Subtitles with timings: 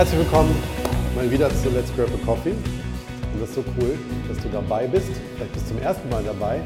[0.00, 0.56] Herzlich willkommen
[1.14, 2.52] mal wieder zu Let's Grab a Coffee.
[2.52, 5.10] Und das ist so cool, dass du dabei bist.
[5.36, 6.62] Vielleicht bist du zum ersten Mal dabei.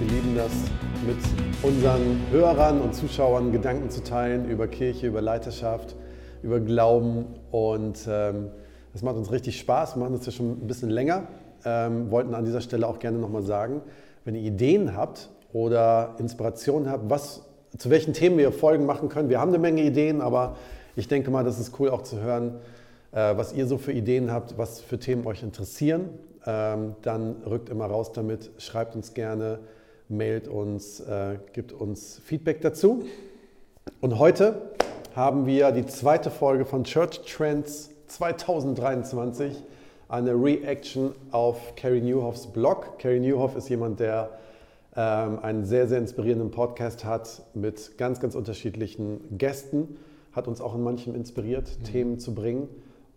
[0.00, 0.50] Wir lieben das,
[1.06, 1.16] mit
[1.62, 5.94] unseren Hörern und Zuschauern Gedanken zu teilen über Kirche, über Leiterschaft,
[6.42, 7.26] über Glauben.
[7.52, 8.48] Und ähm,
[8.92, 9.94] das macht uns richtig Spaß.
[9.94, 11.28] Wir machen das ja schon ein bisschen länger.
[11.64, 13.80] Ähm, wollten an dieser Stelle auch gerne nochmal sagen,
[14.24, 17.44] wenn ihr Ideen habt oder Inspirationen habt, was,
[17.78, 19.28] zu welchen Themen wir Folgen machen können.
[19.28, 20.56] Wir haben eine Menge Ideen, aber
[20.96, 22.56] ich denke mal, das ist cool auch zu hören,
[23.18, 26.08] was ihr so für Ideen habt, was für Themen euch interessieren.
[26.46, 29.60] Ähm, dann rückt immer raus damit, schreibt uns gerne,
[30.08, 33.04] mailt uns, äh, gibt uns Feedback dazu.
[34.00, 34.70] Und heute
[35.14, 39.62] haben wir die zweite Folge von Church Trends 2023,
[40.08, 42.98] eine Reaction auf Carrie Newhoffs Blog.
[42.98, 44.30] Carrie Newhoff ist jemand, der
[44.96, 49.96] ähm, einen sehr, sehr inspirierenden Podcast hat mit ganz, ganz unterschiedlichen Gästen
[50.32, 51.84] hat uns auch in manchem inspiriert, mhm.
[51.84, 52.68] Themen zu bringen.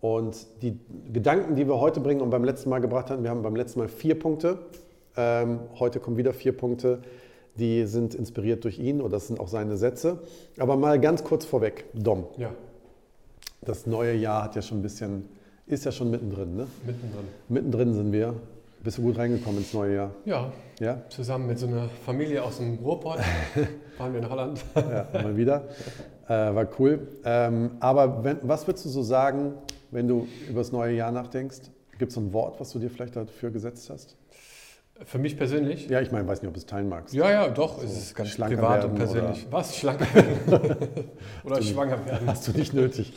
[0.01, 0.77] Und die
[1.11, 3.79] Gedanken, die wir heute bringen und beim letzten Mal gebracht haben, wir haben beim letzten
[3.79, 4.59] Mal vier Punkte.
[5.17, 7.01] Ähm, heute kommen wieder vier Punkte,
[7.55, 10.19] die sind inspiriert durch ihn oder das sind auch seine Sätze.
[10.59, 12.25] Aber mal ganz kurz vorweg, Dom.
[12.37, 12.51] Ja.
[13.61, 15.29] Das neue Jahr hat ja schon ein bisschen,
[15.65, 16.67] ist ja schon mittendrin, ne?
[16.85, 17.25] Mittendrin.
[17.49, 18.35] Mittendrin sind wir.
[18.83, 20.11] Bist du gut reingekommen ins neue Jahr?
[20.25, 20.51] Ja.
[20.79, 21.01] Ja?
[21.09, 23.17] Zusammen mit so einer Familie aus dem Ruhrpott
[23.97, 24.63] waren wir in Holland.
[24.75, 25.63] ja, mal wieder.
[26.27, 27.07] Äh, war cool.
[27.23, 29.53] Ähm, aber wenn, was würdest du so sagen,
[29.95, 31.71] wenn du über das neue Jahr nachdenkst?
[31.97, 34.17] Gibt es ein Wort, was du dir vielleicht dafür gesetzt hast?
[35.05, 35.87] Für mich persönlich?
[35.87, 37.13] Ja, ich meine, weiß nicht, ob du es teilen magst.
[37.13, 37.79] Ja, ja, doch.
[37.79, 39.47] So es ist ganz privat und persönlich.
[39.49, 39.77] Was?
[39.77, 41.09] Schlanker werden?
[41.43, 42.27] oder schwanger werden?
[42.27, 43.13] Hast du nicht nötig.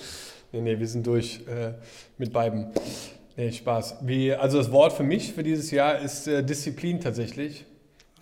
[0.52, 1.74] Nee, nee, wir sind durch äh,
[2.16, 2.68] mit beiden.
[3.36, 3.98] Nee, Spaß.
[4.02, 7.64] Wie, also das Wort für mich für dieses Jahr ist äh, Disziplin tatsächlich.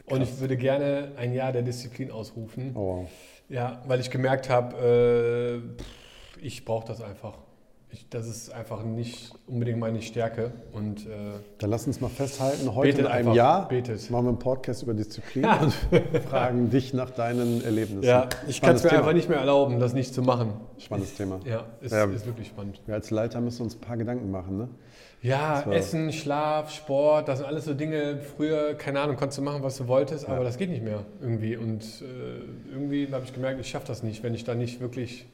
[0.06, 0.16] Krass.
[0.16, 2.72] Und ich würde gerne ein Jahr der Disziplin ausrufen.
[2.74, 3.08] Oh, wow.
[3.48, 5.62] Ja, weil ich gemerkt habe,
[6.40, 7.45] äh, ich brauche das einfach.
[7.91, 10.53] Ich, das ist einfach nicht unbedingt meine Stärke.
[10.73, 14.11] Und, äh, Dann lass uns mal festhalten, heute in einem einfach, Jahr betet.
[14.11, 15.73] machen wir einen Podcast über Disziplin und
[16.29, 18.02] fragen dich nach deinen Erlebnissen.
[18.02, 19.02] Ja, ich kann es mir Thema.
[19.02, 20.55] einfach nicht mehr erlauben, das nicht zu machen.
[20.79, 21.41] Spannendes Thema.
[21.45, 22.80] Ja, ist, ja, ist wirklich spannend.
[22.86, 24.58] Wir als Leiter müssen uns ein paar Gedanken machen.
[24.58, 24.69] Ne?
[25.23, 29.63] Ja, Essen, Schlaf, Sport, das sind alles so Dinge, früher, keine Ahnung, konntest du machen,
[29.63, 30.35] was du wolltest, ja.
[30.35, 31.57] aber das geht nicht mehr irgendwie.
[31.57, 35.27] Und äh, irgendwie habe ich gemerkt, ich schaffe das nicht, wenn ich da nicht wirklich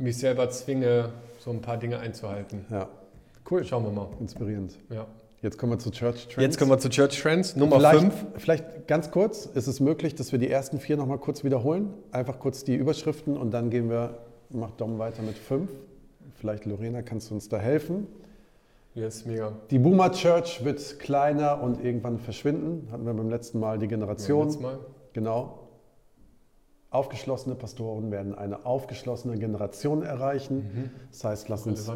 [0.00, 2.64] mich selber zwinge, so ein paar Dinge einzuhalten.
[2.70, 2.88] Ja,
[3.50, 3.64] cool.
[3.64, 4.08] Schauen wir mal.
[4.20, 4.76] Inspirierend.
[4.90, 5.06] Ja.
[5.42, 6.36] Jetzt kommen wir zu Church Trends.
[6.36, 8.12] Jetzt kommen wir zu Church Trends, Nummer 5.
[8.36, 11.94] Vielleicht ganz kurz, ist es möglich, dass wir die ersten vier nochmal kurz wiederholen?
[12.12, 14.18] Einfach kurz die Überschriften und dann gehen wir,
[14.50, 15.70] macht Dom weiter mit fünf.
[16.38, 18.06] Vielleicht Lorena, kannst du uns da helfen?
[18.94, 19.52] Yes, mega.
[19.70, 22.88] Die Boomer Church wird kleiner und irgendwann verschwinden.
[22.92, 24.50] Hatten wir beim letzten Mal die Generation.
[24.50, 24.78] Ja, Mal.
[25.14, 25.69] Genau.
[26.90, 30.56] Aufgeschlossene Pastoren werden eine aufgeschlossene Generation erreichen.
[30.56, 30.90] Mhm.
[31.12, 31.88] Das heißt, lass uns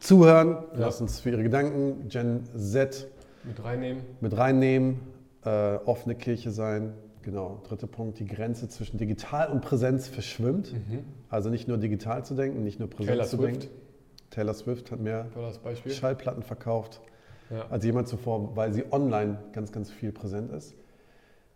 [0.00, 0.80] zuhören, ja.
[0.80, 3.08] lass uns für ihre Gedanken Gen Z
[3.44, 4.02] mit reinnehmen.
[4.20, 5.00] Mit reinnehmen,
[5.44, 6.92] äh, offene Kirche sein.
[7.22, 10.72] Genau, dritter Punkt, die Grenze zwischen digital und Präsenz verschwimmt.
[10.72, 11.04] Mhm.
[11.30, 13.62] Also nicht nur digital zu denken, nicht nur Präsenz Taylor zu Swift.
[13.62, 13.76] denken.
[14.30, 15.26] Taylor Swift hat mehr
[15.86, 17.00] Schallplatten verkauft
[17.50, 17.66] ja.
[17.70, 20.74] als jemand zuvor, weil sie online ganz, ganz viel präsent ist.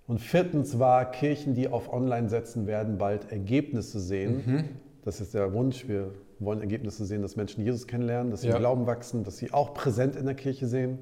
[0.06, 4.42] Und viertens war, Kirchen, die auf Online setzen, werden bald Ergebnisse sehen.
[4.46, 4.64] Mhm.
[5.04, 5.88] Das ist der Wunsch.
[5.88, 8.54] Wir wollen Ergebnisse sehen, dass Menschen Jesus kennenlernen, dass sie ja.
[8.54, 10.98] im Glauben wachsen, dass sie auch präsent in der Kirche sehen,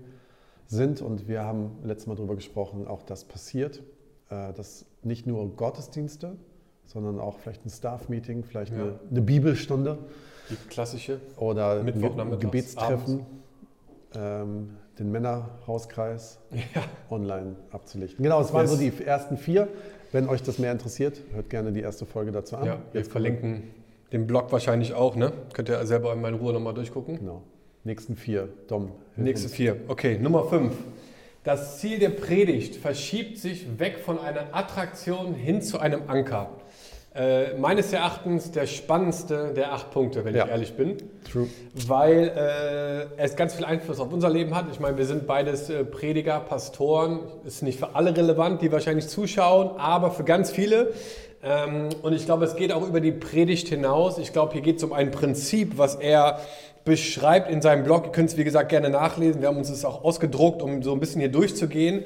[0.66, 1.02] sind.
[1.02, 3.82] Und wir haben letztes Mal darüber gesprochen, auch das passiert,
[4.30, 6.36] äh, dass nicht nur Gottesdienste,
[6.86, 8.82] sondern auch vielleicht ein Staff-Meeting, vielleicht ja.
[8.82, 9.98] eine, eine Bibelstunde
[10.50, 11.20] die klassische.
[11.36, 13.26] Oder Ge Gebetstreffen,
[14.14, 16.82] ähm, den Männerhauskreis ja.
[17.10, 18.22] online abzulichten.
[18.22, 18.70] Genau, es waren yes.
[18.72, 19.68] so die ersten vier.
[20.12, 22.66] Wenn euch das mehr interessiert, hört gerne die erste Folge dazu an.
[22.66, 23.64] Ja, wir Jetzt verlinken
[24.12, 25.32] den Blog wahrscheinlich auch, ne?
[25.52, 27.18] Könnt ihr selber in meiner Ruhe nochmal durchgucken.
[27.18, 27.42] Genau.
[27.82, 28.92] Nächsten vier, Dom.
[29.16, 29.56] Nächste uns.
[29.56, 29.76] vier.
[29.88, 30.74] Okay, Nummer fünf.
[31.42, 36.50] Das Ziel der Predigt verschiebt sich weg von einer Attraktion hin zu einem Anker.
[37.16, 40.46] Äh, meines Erachtens der spannendste der acht Punkte, wenn ja.
[40.46, 40.96] ich ehrlich bin.
[41.30, 41.46] True.
[41.86, 44.64] Weil äh, es ganz viel Einfluss auf unser Leben hat.
[44.72, 47.20] Ich meine, wir sind beides äh, Prediger, Pastoren.
[47.44, 50.92] Ist nicht für alle relevant, die wahrscheinlich zuschauen, aber für ganz viele.
[51.44, 54.18] Ähm, und ich glaube, es geht auch über die Predigt hinaus.
[54.18, 56.40] Ich glaube, hier geht es um ein Prinzip, was er
[56.84, 58.06] beschreibt in seinem Blog.
[58.06, 59.40] Ihr könnt es, wie gesagt, gerne nachlesen.
[59.40, 62.04] Wir haben uns das auch ausgedruckt, um so ein bisschen hier durchzugehen.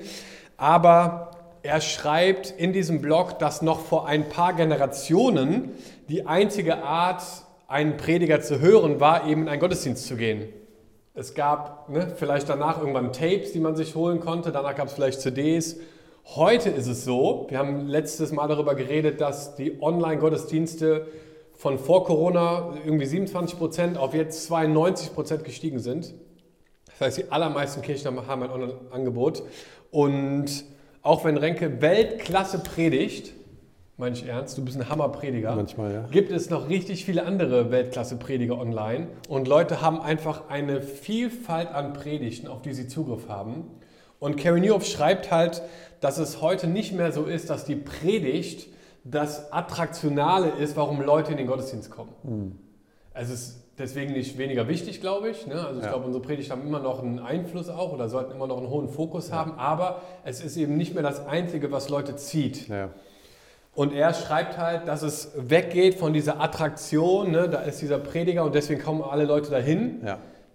[0.58, 1.30] Aber
[1.62, 5.72] er schreibt in diesem Blog, dass noch vor ein paar Generationen
[6.08, 7.22] die einzige Art,
[7.66, 10.48] einen Prediger zu hören, war eben in einen Gottesdienst zu gehen.
[11.14, 14.94] Es gab ne, vielleicht danach irgendwann Tapes, die man sich holen konnte, danach gab es
[14.94, 15.76] vielleicht CDs.
[16.34, 21.08] Heute ist es so, wir haben letztes Mal darüber geredet, dass die Online-Gottesdienste
[21.54, 26.14] von vor Corona irgendwie 27 Prozent auf jetzt 92 Prozent gestiegen sind.
[26.86, 29.42] Das heißt, die allermeisten Kirchen haben ein Online-Angebot.
[29.90, 30.64] Und
[31.02, 33.32] auch wenn Renke Weltklasse predigt,
[33.96, 35.56] meine ich ernst, du bist ein Hammerprediger.
[35.56, 36.04] Manchmal, ja.
[36.10, 41.94] Gibt es noch richtig viele andere Weltklasse-Prediger online und Leute haben einfach eine Vielfalt an
[41.94, 43.64] Predigten, auf die sie Zugriff haben.
[44.20, 45.62] Und Carrie Newhoff schreibt halt,
[46.00, 48.68] dass es heute nicht mehr so ist, dass die Predigt
[49.04, 52.12] das Attraktionale ist, warum Leute in den Gottesdienst kommen.
[52.22, 52.58] Mhm.
[53.14, 55.46] Es ist deswegen nicht weniger wichtig, glaube ich.
[55.46, 55.54] Ne?
[55.54, 55.90] Also ich ja.
[55.90, 58.88] glaube, unsere Predigt haben immer noch einen Einfluss auch oder sollten immer noch einen hohen
[58.88, 59.36] Fokus ja.
[59.36, 62.68] haben, aber es ist eben nicht mehr das Einzige, was Leute zieht.
[62.68, 62.90] Ja.
[63.74, 67.48] Und er schreibt halt, dass es weggeht von dieser Attraktion, ne?
[67.48, 70.00] da ist dieser Prediger und deswegen kommen alle Leute dahin,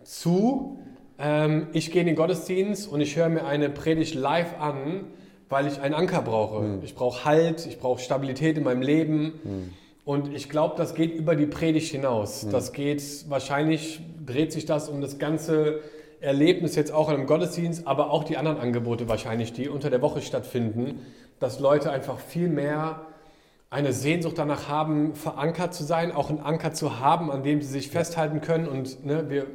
[0.04, 0.80] zu,
[1.18, 5.06] ähm, ich gehe in den Gottesdienst und ich höre mir eine Predigt live an,
[5.48, 6.62] weil ich einen Anker brauche.
[6.64, 6.84] Mhm.
[6.84, 9.40] Ich brauche Halt, ich brauche Stabilität in meinem Leben.
[9.44, 9.74] Mhm.
[10.06, 12.44] Und ich glaube, das geht über die Predigt hinaus.
[12.44, 12.52] Mhm.
[12.52, 15.80] Das geht, wahrscheinlich dreht sich das um das ganze
[16.20, 20.02] Erlebnis jetzt auch in einem Gottesdienst, aber auch die anderen Angebote wahrscheinlich, die unter der
[20.02, 21.06] Woche stattfinden,
[21.40, 23.02] dass Leute einfach viel mehr
[23.70, 27.70] eine Sehnsucht danach haben, verankert zu sein, auch einen Anker zu haben, an dem sie
[27.70, 28.68] sich festhalten können.
[28.68, 29.48] Und ne, wir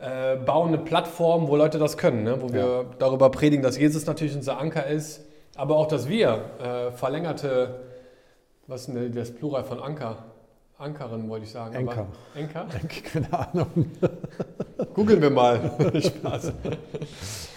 [0.00, 2.42] äh, bauen eine Plattform, wo Leute das können, ne?
[2.42, 2.84] wo wir ja.
[2.98, 5.24] darüber predigen, dass Jesus natürlich unser Anker ist,
[5.56, 7.80] aber auch, dass wir äh, verlängerte,
[8.66, 10.24] was ist denn das Plural von Anker?
[10.76, 11.74] Ankerin wollte ich sagen.
[11.74, 12.06] Enker.
[12.34, 12.66] Enker?
[12.82, 13.00] Enker?
[13.12, 13.90] Keine Ahnung.
[14.92, 15.70] Googeln wir mal.
[16.02, 16.52] Spaß.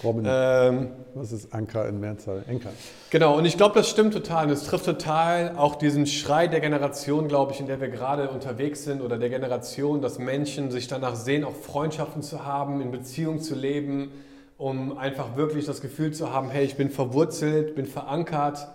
[0.04, 2.44] Robin, ähm, was ist Anker in Mehrzahl?
[2.46, 2.70] Enker.
[3.10, 4.46] Genau, und ich glaube, das stimmt total.
[4.46, 8.30] Und es trifft total auch diesen Schrei der Generation, glaube ich, in der wir gerade
[8.30, 12.92] unterwegs sind oder der Generation, dass Menschen sich danach sehen, auch Freundschaften zu haben, in
[12.92, 14.12] Beziehung zu leben,
[14.58, 18.68] um einfach wirklich das Gefühl zu haben, hey, ich bin verwurzelt, bin verankert,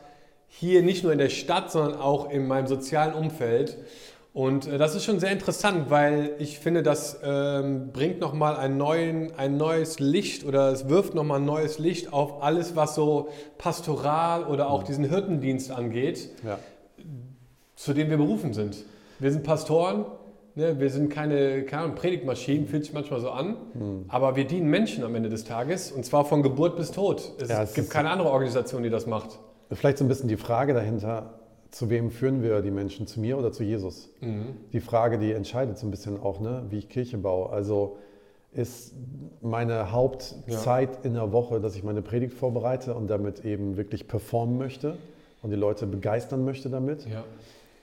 [0.59, 3.77] hier nicht nur in der Stadt, sondern auch in meinem sozialen Umfeld.
[4.33, 8.81] Und äh, das ist schon sehr interessant, weil ich finde, das ähm, bringt nochmal ein,
[9.37, 14.45] ein neues Licht oder es wirft nochmal ein neues Licht auf alles, was so pastoral
[14.45, 16.59] oder auch diesen Hirtendienst angeht, ja.
[17.75, 18.77] zu dem wir berufen sind.
[19.19, 20.05] Wir sind Pastoren,
[20.55, 20.79] ne?
[20.79, 24.05] wir sind keine, keine Predigtmaschinen, fühlt sich manchmal so an, hm.
[24.07, 27.33] aber wir dienen Menschen am Ende des Tages und zwar von Geburt bis Tod.
[27.39, 29.39] Es, ja, es gibt keine andere Organisation, die das macht.
[29.71, 31.39] Vielleicht so ein bisschen die Frage dahinter,
[31.71, 33.07] zu wem führen wir die Menschen?
[33.07, 34.09] Zu mir oder zu Jesus?
[34.21, 34.57] Mhm.
[34.73, 37.49] Die Frage, die entscheidet so ein bisschen auch, ne, wie ich Kirche baue.
[37.49, 37.97] Also
[38.51, 38.93] ist
[39.41, 41.01] meine Hauptzeit ja.
[41.03, 44.97] in der Woche, dass ich meine Predigt vorbereite und damit eben wirklich performen möchte
[45.41, 47.07] und die Leute begeistern möchte damit?
[47.07, 47.23] Ja.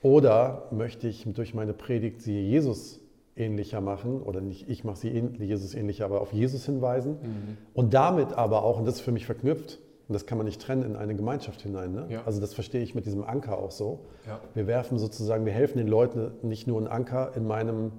[0.02, 3.00] Oder möchte ich durch meine Predigt sie Jesus
[3.36, 7.56] ähnlicher machen oder nicht ich mache sie Jesus ähnlicher, aber auf Jesus hinweisen mhm.
[7.74, 9.78] und damit aber auch, und das ist für mich verknüpft,
[10.10, 11.92] und das kann man nicht trennen in eine Gemeinschaft hinein.
[11.92, 12.06] Ne?
[12.08, 12.24] Ja.
[12.26, 14.00] Also das verstehe ich mit diesem Anker auch so.
[14.26, 14.40] Ja.
[14.54, 17.92] Wir werfen sozusagen, wir helfen den Leuten nicht nur einen Anker in meinem,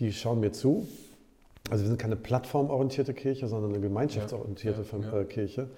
[0.00, 0.88] die schauen mir zu.
[1.70, 5.20] Also wir sind keine plattformorientierte Kirche, sondern eine gemeinschaftsorientierte ja.
[5.20, 5.68] Äh, Kirche.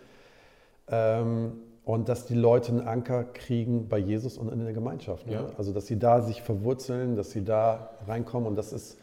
[0.88, 1.52] Ähm,
[1.84, 5.26] und dass die Leute einen Anker kriegen bei Jesus und in der Gemeinschaft.
[5.26, 5.52] Ne?
[5.58, 8.48] Also dass sie da sich verwurzeln, dass sie da reinkommen.
[8.48, 8.96] Und das ist,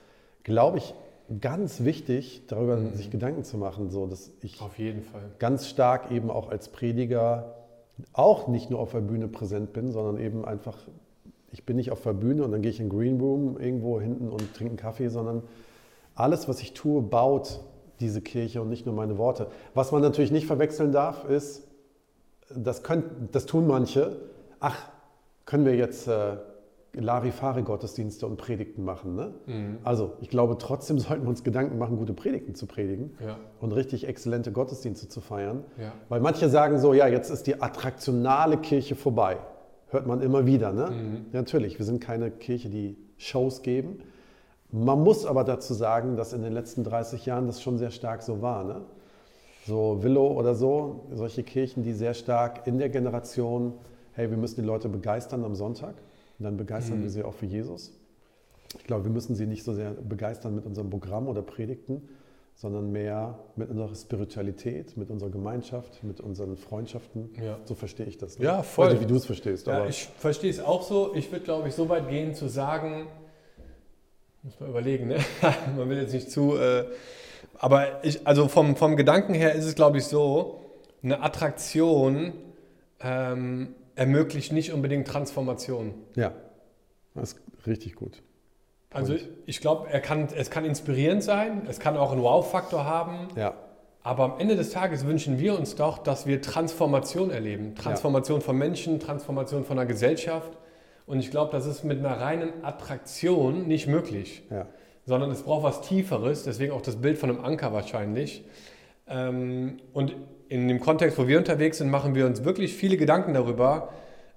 [0.44, 0.96] glaube ich,
[1.42, 2.94] ganz wichtig, darüber mhm.
[2.96, 6.70] sich Gedanken zu machen, so dass ich auf jeden Fall ganz stark eben auch als
[6.70, 7.56] Prediger
[8.12, 10.78] auch nicht nur auf der Bühne präsent bin, sondern eben einfach,
[11.52, 14.02] ich bin nicht auf der Bühne und dann gehe ich in den Green Room irgendwo
[14.02, 15.44] hinten und trinke einen Kaffee, sondern
[16.16, 17.62] alles, was ich tue, baut
[18.00, 19.48] diese Kirche und nicht nur meine Worte.
[19.74, 21.68] Was man natürlich nicht verwechseln darf, ist,
[22.54, 24.18] das, können, das tun manche,
[24.60, 24.90] ach,
[25.46, 26.38] können wir jetzt äh,
[26.96, 29.16] Larifare-Gottesdienste und Predigten machen.
[29.16, 29.34] Ne?
[29.48, 29.78] Mhm.
[29.84, 33.38] Also ich glaube, trotzdem sollten wir uns Gedanken machen, gute Predigten zu predigen ja.
[33.60, 35.64] und richtig exzellente Gottesdienste zu feiern.
[35.80, 35.94] Ja.
[36.10, 39.38] Weil manche sagen so, ja, jetzt ist die attraktionale Kirche vorbei.
[39.90, 40.72] Hört man immer wieder.
[40.72, 40.92] Ne?
[40.92, 41.26] Mhm.
[41.32, 44.00] Natürlich, wir sind keine Kirche, die Shows geben.
[44.72, 48.24] Man muss aber dazu sagen, dass in den letzten 30 Jahren das schon sehr stark
[48.24, 48.64] so war.
[48.64, 48.82] Ne?
[49.66, 53.74] So Willow oder so, solche Kirchen, die sehr stark in der Generation,
[54.14, 55.96] hey, wir müssen die Leute begeistern am Sonntag
[56.40, 57.04] und dann begeistern mhm.
[57.04, 57.92] wir sie auch für Jesus.
[58.78, 62.10] Ich glaube, wir müssen sie nicht so sehr begeistern mit unserem Programm oder Predigten,
[62.56, 67.30] sondern mehr mit unserer Spiritualität, mit unserer Gemeinschaft, mit unseren Freundschaften.
[67.42, 67.60] Ja.
[67.66, 68.40] So verstehe ich das.
[68.40, 68.46] Ne?
[68.46, 68.92] Ja, voll.
[68.92, 69.68] Nicht, wie du es verstehst.
[69.68, 71.14] Ja, ich verstehe es auch so.
[71.16, 73.08] Ich würde, glaube ich, so weit gehen zu sagen,
[74.44, 75.18] muss man überlegen, ne?
[75.78, 76.86] man will jetzt nicht zu, äh,
[77.58, 80.60] aber ich, also vom, vom Gedanken her ist es, glaube ich, so,
[81.02, 82.34] eine Attraktion
[83.02, 85.94] ähm, ermöglicht nicht unbedingt Transformation.
[86.16, 86.34] Ja,
[87.16, 88.22] das ist richtig gut.
[88.92, 93.28] Also ich glaube, es kann inspirierend sein, es kann auch einen Wow-Faktor haben.
[93.36, 93.56] Ja.
[94.04, 97.74] Aber am Ende des Tages wünschen wir uns doch, dass wir Transformation erleben.
[97.76, 98.46] Transformation ja.
[98.46, 100.58] von Menschen, Transformation von der Gesellschaft.
[101.06, 104.44] Und ich glaube, das ist mit einer reinen Attraktion nicht möglich.
[104.52, 104.68] Ja.
[105.06, 108.44] Sondern es braucht was Tieferes, deswegen auch das Bild von einem Anker wahrscheinlich.
[109.08, 110.16] Ähm, und
[110.50, 113.90] in dem Kontext, wo wir unterwegs sind, machen wir uns wirklich viele Gedanken darüber,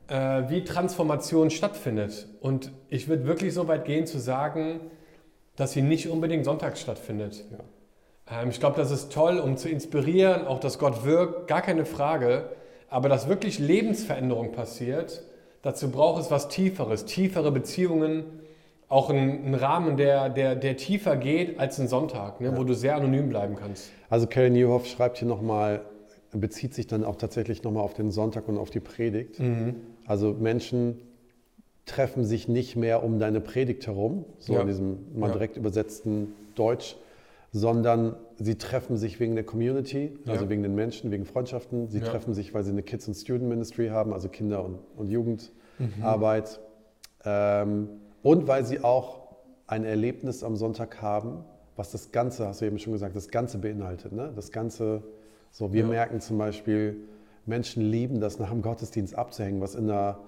[0.09, 2.29] äh, wie Transformation stattfindet.
[2.41, 4.81] Und ich würde wirklich so weit gehen zu sagen,
[5.57, 7.45] dass sie nicht unbedingt sonntags stattfindet.
[7.51, 8.43] Ja.
[8.43, 11.85] Ähm, ich glaube, das ist toll, um zu inspirieren, auch dass Gott wirkt, gar keine
[11.85, 12.51] Frage.
[12.89, 15.23] Aber dass wirklich Lebensveränderung passiert,
[15.63, 18.25] dazu braucht es was Tieferes, tiefere Beziehungen,
[18.89, 22.57] auch ein, ein Rahmen, der, der, der tiefer geht als ein Sonntag, ne, ja.
[22.57, 23.91] wo du sehr anonym bleiben kannst.
[24.09, 25.81] Also Karen Newhoff schreibt hier nochmal,
[26.40, 29.40] bezieht sich dann auch tatsächlich nochmal auf den Sonntag und auf die Predigt.
[29.40, 29.76] Mhm.
[30.07, 30.99] Also Menschen
[31.85, 34.61] treffen sich nicht mehr um deine Predigt herum, so ja.
[34.61, 36.97] in diesem mal direkt übersetzten Deutsch,
[37.52, 40.50] sondern sie treffen sich wegen der Community, also ja.
[40.50, 41.88] wegen den Menschen, wegen Freundschaften.
[41.88, 42.05] Sie ja.
[42.05, 46.61] treffen sich, weil sie eine Kids- und Student Ministry haben, also Kinder- und, und Jugendarbeit.
[46.61, 46.66] Mhm.
[47.25, 47.88] Ähm,
[48.23, 49.26] und weil sie auch
[49.66, 51.45] ein Erlebnis am Sonntag haben,
[51.76, 54.12] was das Ganze, hast du eben schon gesagt, das Ganze beinhaltet.
[54.12, 54.33] Ne?
[54.35, 55.02] Das Ganze,
[55.50, 56.97] so wir merken zum Beispiel,
[57.47, 60.19] Menschen lieben das, nach dem Gottesdienst abzuhängen, was in einer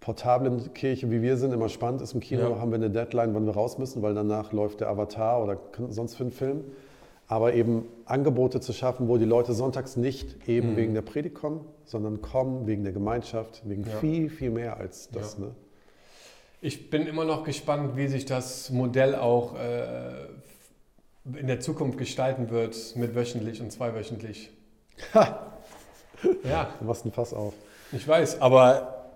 [0.00, 2.14] portablen Kirche, wie wir sind, immer spannend ist.
[2.14, 2.58] Im Kino ja.
[2.60, 5.58] haben wir eine Deadline, wann wir raus müssen, weil danach läuft der Avatar oder
[5.88, 6.64] sonst für einen Film.
[7.26, 10.76] Aber eben Angebote zu schaffen, wo die Leute sonntags nicht eben mhm.
[10.76, 13.96] wegen der Predigt kommen, sondern kommen wegen der Gemeinschaft, wegen ja.
[13.96, 15.36] viel, viel mehr als das.
[15.38, 15.46] Ja.
[15.46, 15.54] Ne?
[16.60, 20.12] Ich bin immer noch gespannt, wie sich das Modell auch äh,
[21.36, 24.50] in der Zukunft gestalten wird mit wöchentlich und zweiwöchentlich.
[25.14, 25.52] Ha!
[26.44, 26.70] Ja.
[26.80, 27.54] Du machst ein Fass auf.
[27.92, 29.12] Ich weiß, aber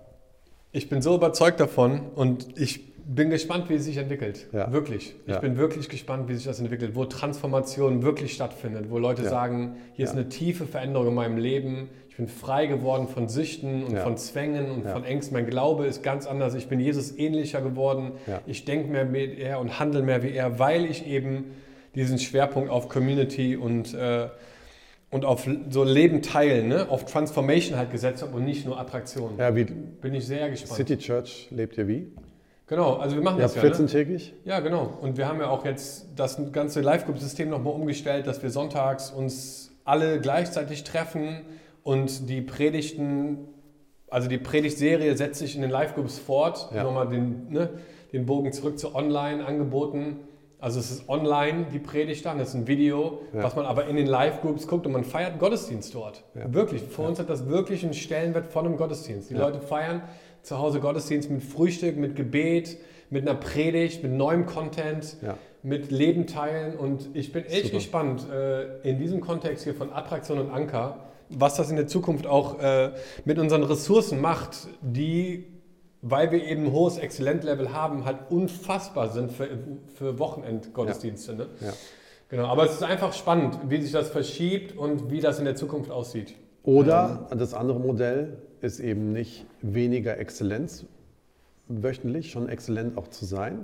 [0.71, 4.47] ich bin so überzeugt davon und ich bin gespannt, wie es sich entwickelt.
[4.53, 4.71] Ja.
[4.71, 5.15] Wirklich.
[5.25, 5.39] Ich ja.
[5.39, 9.29] bin wirklich gespannt, wie sich das entwickelt, wo Transformation wirklich stattfindet, wo Leute ja.
[9.29, 11.89] sagen, hier ist eine tiefe Veränderung in meinem Leben.
[12.09, 15.35] Ich bin frei geworden von Süchten und von Zwängen und von Ängsten.
[15.35, 16.53] Mein Glaube ist ganz anders.
[16.53, 18.13] Ich bin Jesus ähnlicher geworden.
[18.45, 21.45] Ich denke mehr wie er und handle mehr wie er, weil ich eben
[21.95, 24.29] diesen Schwerpunkt auf Community und äh,
[25.13, 26.89] und auf so Leben teilen, ne?
[26.89, 29.37] auf Transformation halt gesetzt habe und nicht nur Attraktion.
[29.37, 30.75] Ja, wie Bin ich sehr gespannt.
[30.75, 32.11] City Church lebt ihr wie?
[32.65, 33.61] Genau, also wir machen ja, das ja.
[33.61, 34.31] 14-tägig?
[34.31, 34.37] Ne?
[34.45, 34.97] Ja, genau.
[35.01, 39.71] Und wir haben ja auch jetzt das ganze Live-Group-System nochmal umgestellt, dass wir sonntags uns
[39.85, 41.41] alle gleichzeitig treffen
[41.83, 43.49] und die Predigten,
[44.09, 46.69] also die Predigtserie setzt sich in den Live-Groups fort.
[46.73, 46.83] Ja.
[46.83, 47.69] Nochmal den, ne,
[48.13, 50.21] den Bogen zurück zu Online-Angeboten
[50.63, 53.43] also es ist online die Predigt dann, das ist ein Video, ja.
[53.43, 56.23] was man aber in den Live-Groups guckt und man feiert Gottesdienst dort.
[56.35, 56.53] Ja.
[56.53, 56.81] Wirklich.
[56.83, 57.09] Für ja.
[57.09, 59.29] uns hat das wirklich einen Stellenwert von einem Gottesdienst.
[59.29, 60.03] Die Leute feiern
[60.41, 62.77] zu Hause Gottesdienst mit Frühstück, mit Gebet,
[63.09, 65.17] mit einer Predigt, mit neuem Content,
[65.63, 66.77] mit Leben teilen.
[66.77, 67.75] Und ich bin echt Super.
[67.75, 72.25] gespannt äh, in diesem Kontext hier von Attraktion und Anker, was das in der Zukunft
[72.25, 72.91] auch äh,
[73.25, 75.52] mit unseren Ressourcen macht, die
[76.05, 79.47] weil wir eben ein hohes Exzellent-Level haben, halt unfassbar sind für,
[79.95, 81.31] für Wochenendgottesdienste.
[81.31, 81.37] Ja.
[81.37, 81.47] Ne?
[81.61, 81.73] Ja.
[82.27, 85.55] Genau, aber es ist einfach spannend, wie sich das verschiebt und wie das in der
[85.55, 86.35] Zukunft aussieht.
[86.63, 87.39] Oder ähm.
[87.39, 90.85] das andere Modell ist eben nicht weniger Exzellenz
[91.69, 93.63] wöchentlich, schon exzellent auch zu sein,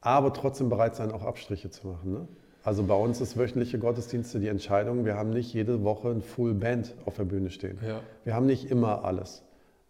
[0.00, 2.12] aber trotzdem bereit sein, auch Abstriche zu machen.
[2.12, 2.28] Ne?
[2.64, 6.54] Also bei uns ist wöchentliche Gottesdienste die Entscheidung, wir haben nicht jede Woche ein Full
[6.54, 7.78] Band auf der Bühne stehen.
[7.86, 8.00] Ja.
[8.24, 9.44] Wir haben nicht immer alles.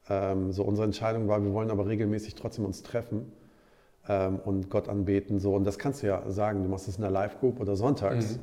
[0.09, 3.33] Ähm, so unsere Entscheidung war, wir wollen aber regelmäßig trotzdem uns treffen
[4.09, 5.41] ähm, und Gott anbeten.
[5.41, 5.55] So.
[5.55, 8.41] Und das kannst du ja sagen, du machst es in der Live-Group oder sonntags, mhm.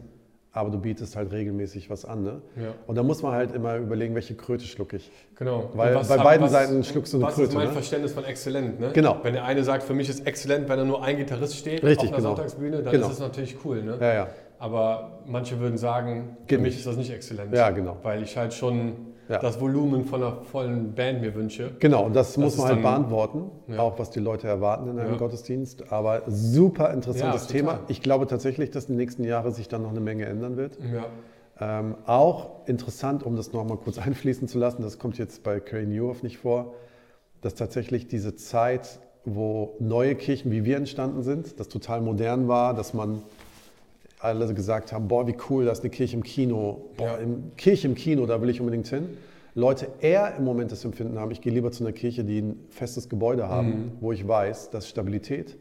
[0.52, 2.24] aber du bietest halt regelmäßig was an.
[2.24, 2.42] Ne?
[2.58, 2.74] Ja.
[2.86, 5.10] Und da muss man halt immer überlegen, welche Kröte schlucke ich.
[5.36, 5.70] Genau.
[5.74, 7.48] Weil bei beiden was, Seiten schluckst du eine was Kröte.
[7.48, 7.74] Das ist mein ne?
[7.74, 8.80] Verständnis von exzellent.
[8.82, 8.92] Ne?
[8.94, 9.20] Genau.
[9.24, 12.10] Wenn der eine sagt, für mich ist exzellent, wenn da nur ein Gitarrist steht Richtig,
[12.10, 12.30] auf einer genau.
[12.30, 13.08] Sonntagsbühne, dann genau.
[13.08, 13.84] ist es natürlich cool.
[13.84, 13.98] Ne?
[14.02, 14.28] Ja, ja.
[14.60, 16.80] Aber manche würden sagen, für Geht mich nicht.
[16.80, 17.54] ist das nicht exzellent.
[17.54, 17.98] Ja, genau.
[18.02, 19.40] Weil ich halt schon ja.
[19.40, 21.72] das Volumen von einer vollen Band mir wünsche.
[21.80, 23.80] Genau, und das, das muss man halt beantworten, ja.
[23.80, 25.18] auch was die Leute erwarten in einem ja.
[25.18, 25.92] Gottesdienst.
[25.92, 27.80] Aber super interessantes Thema.
[27.88, 30.78] Ich glaube tatsächlich, dass in den nächsten Jahren sich dann noch eine Menge ändern wird.
[31.60, 35.86] Ähm, auch interessant, um das nochmal kurz einfließen zu lassen, das kommt jetzt bei Carrie
[35.86, 36.74] Newhoff nicht vor,
[37.42, 42.74] dass tatsächlich diese Zeit, wo neue Kirchen wie wir entstanden sind, das total modern war,
[42.74, 43.22] dass man
[44.24, 46.90] alle gesagt haben, boah, wie cool, da ist eine Kirche im Kino.
[46.98, 49.18] Boah, im, Kirche im Kino, da will ich unbedingt hin.
[49.56, 52.60] Leute eher im Moment das Empfinden haben, ich gehe lieber zu einer Kirche, die ein
[52.70, 53.92] festes Gebäude haben, mhm.
[54.00, 55.58] wo ich weiß, das ist Stabilität.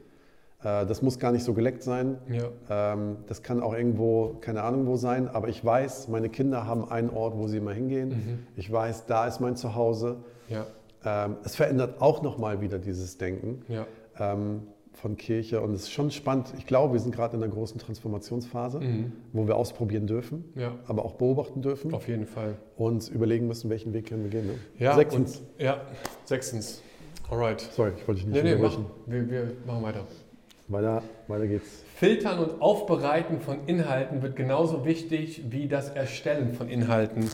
[0.62, 2.16] Äh, das muss gar nicht so geleckt sein.
[2.30, 2.94] Ja.
[2.94, 6.90] Ähm, das kann auch irgendwo, keine Ahnung wo sein, aber ich weiß, meine Kinder haben
[6.90, 8.08] einen Ort, wo sie immer hingehen.
[8.08, 8.46] Mhm.
[8.56, 10.18] Ich weiß, da ist mein Zuhause.
[10.48, 10.66] Ja.
[11.04, 13.62] Ähm, es verändert auch nochmal wieder dieses Denken.
[13.68, 13.86] Ja.
[14.18, 15.60] Ähm, von Kirche.
[15.60, 16.52] Und es ist schon spannend.
[16.58, 19.12] Ich glaube, wir sind gerade in einer großen Transformationsphase, mhm.
[19.32, 20.74] wo wir ausprobieren dürfen, ja.
[20.86, 21.92] aber auch beobachten dürfen.
[21.94, 22.56] Auf jeden Fall.
[22.76, 24.46] Und überlegen müssen, welchen Weg können wir gehen.
[24.46, 24.54] Ne?
[24.78, 25.38] Ja, sechstens.
[25.38, 25.80] Und, ja,
[26.24, 26.82] sechstens.
[27.30, 27.60] Alright.
[27.60, 28.78] Sorry, ich wollte dich nicht Nee, nee, mach.
[29.06, 30.06] Wir, wir machen weiter.
[30.68, 31.84] Weiter, weiter geht's.
[31.96, 37.28] Filtern und Aufbereiten von Inhalten wird genauso wichtig wie das Erstellen von Inhalten.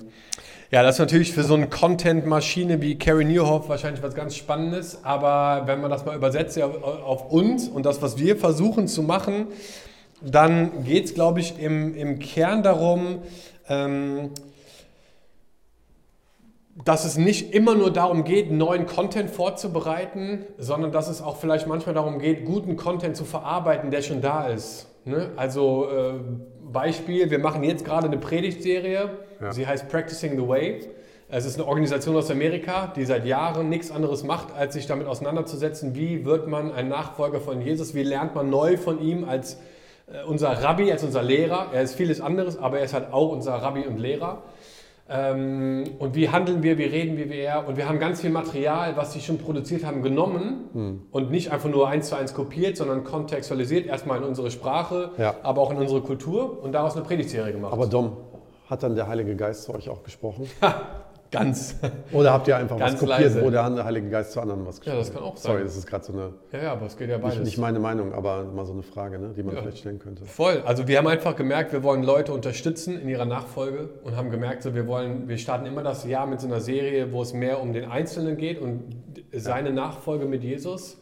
[0.71, 5.03] Ja, das ist natürlich für so eine Content-Maschine wie Carrie Newhoff wahrscheinlich was ganz Spannendes,
[5.03, 8.87] aber wenn man das mal übersetzt ja, auf, auf uns und das, was wir versuchen
[8.87, 9.47] zu machen,
[10.21, 13.23] dann geht es, glaube ich, im, im Kern darum,
[13.67, 14.33] ähm,
[16.85, 21.67] dass es nicht immer nur darum geht, neuen Content vorzubereiten, sondern dass es auch vielleicht
[21.67, 24.87] manchmal darum geht, guten Content zu verarbeiten, der schon da ist.
[25.07, 25.31] Ne?
[25.37, 26.13] Also äh,
[26.73, 29.11] Beispiel, wir machen jetzt gerade eine Predigtserie,
[29.41, 29.53] Ja.
[29.53, 30.81] sie heißt Practicing the Way.
[31.31, 35.07] Es ist eine Organisation aus Amerika, die seit Jahren nichts anderes macht, als sich damit
[35.07, 39.59] auseinanderzusetzen, wie wird man ein Nachfolger von Jesus, wie lernt man neu von ihm als
[40.11, 41.67] äh, unser Rabbi, als unser Lehrer.
[41.73, 44.43] Er ist vieles anderes, aber er ist halt auch unser Rabbi und Lehrer.
[45.11, 47.67] Ähm, und wie handeln wir, wie reden wir wie er?
[47.67, 51.71] Und wir haben ganz viel Material, was sie schon produziert haben, genommen und nicht einfach
[51.71, 55.35] nur eins zu eins kopiert, sondern kontextualisiert, erstmal in unsere Sprache, Ja.
[55.43, 57.73] aber auch in unsere Kultur und daraus eine Predigtserie gemacht.
[57.73, 58.17] Aber Dom,
[58.69, 60.47] hat dann der Heilige Geist zu euch auch gesprochen?
[61.31, 61.77] ganz.
[62.13, 63.43] Oder habt ihr einfach was kopiert, leise.
[63.45, 65.53] wo der Heilige Geist zu anderen was gesprochen Ja, das kann auch sein.
[65.53, 67.39] Sorry, das ist gerade so eine, Ja, ja, aber es geht ja beides.
[67.39, 69.63] nicht, nicht meine Meinung, aber mal so eine Frage, ne, die man Ja.
[69.63, 70.25] vielleicht stellen könnte.
[70.25, 70.63] Voll.
[70.65, 74.63] Also wir haben einfach gemerkt, wir wollen Leute unterstützen in ihrer Nachfolge und haben gemerkt,
[74.63, 77.61] so wir wollen, wir starten immer das Jahr mit so einer Serie, wo es mehr
[77.61, 78.85] um den Einzelnen geht und
[79.33, 80.99] seine Nachfolge mit Jesus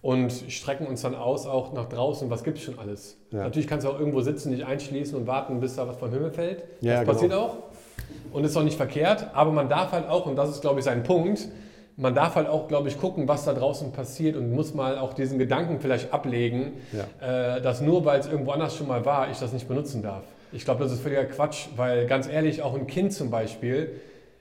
[0.00, 3.16] und strecken uns dann aus auch nach draußen, was gibt es schon alles.
[3.32, 3.38] Ja.
[3.42, 6.30] Natürlich kannst du auch irgendwo sitzen, dich einschließen und warten, bis da was vom Himmel
[6.30, 6.64] fällt.
[6.80, 7.42] Ja, das passiert genau.
[7.44, 7.56] auch
[8.32, 10.84] und ist auch nicht verkehrt, aber man darf halt auch, und das ist glaube ich
[10.84, 11.48] sein Punkt,
[11.96, 15.14] man darf halt auch, glaube ich, gucken, was da draußen passiert und muss mal auch
[15.14, 16.74] diesen Gedanken vielleicht ablegen,
[17.20, 20.22] äh, dass nur weil es irgendwo anders schon mal war, ich das nicht benutzen darf.
[20.52, 24.00] Ich glaube, das ist völliger Quatsch, weil ganz ehrlich, auch ein Kind zum Beispiel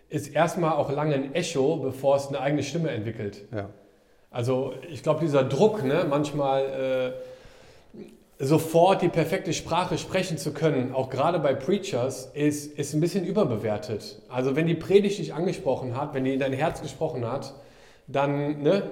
[0.10, 3.46] ist erstmal auch lange ein Echo, bevor es eine eigene Stimme entwickelt.
[3.54, 3.70] Ja.
[4.30, 7.12] Also ich glaube, dieser Druck, ne, manchmal äh,
[8.40, 13.26] sofort die perfekte Sprache sprechen zu können, auch gerade bei Preachers, ist, ist ein bisschen
[13.26, 14.22] überbewertet.
[14.30, 17.54] Also wenn die Predigt dich angesprochen hat, wenn die in dein Herz gesprochen hat,
[18.06, 18.84] dann ne,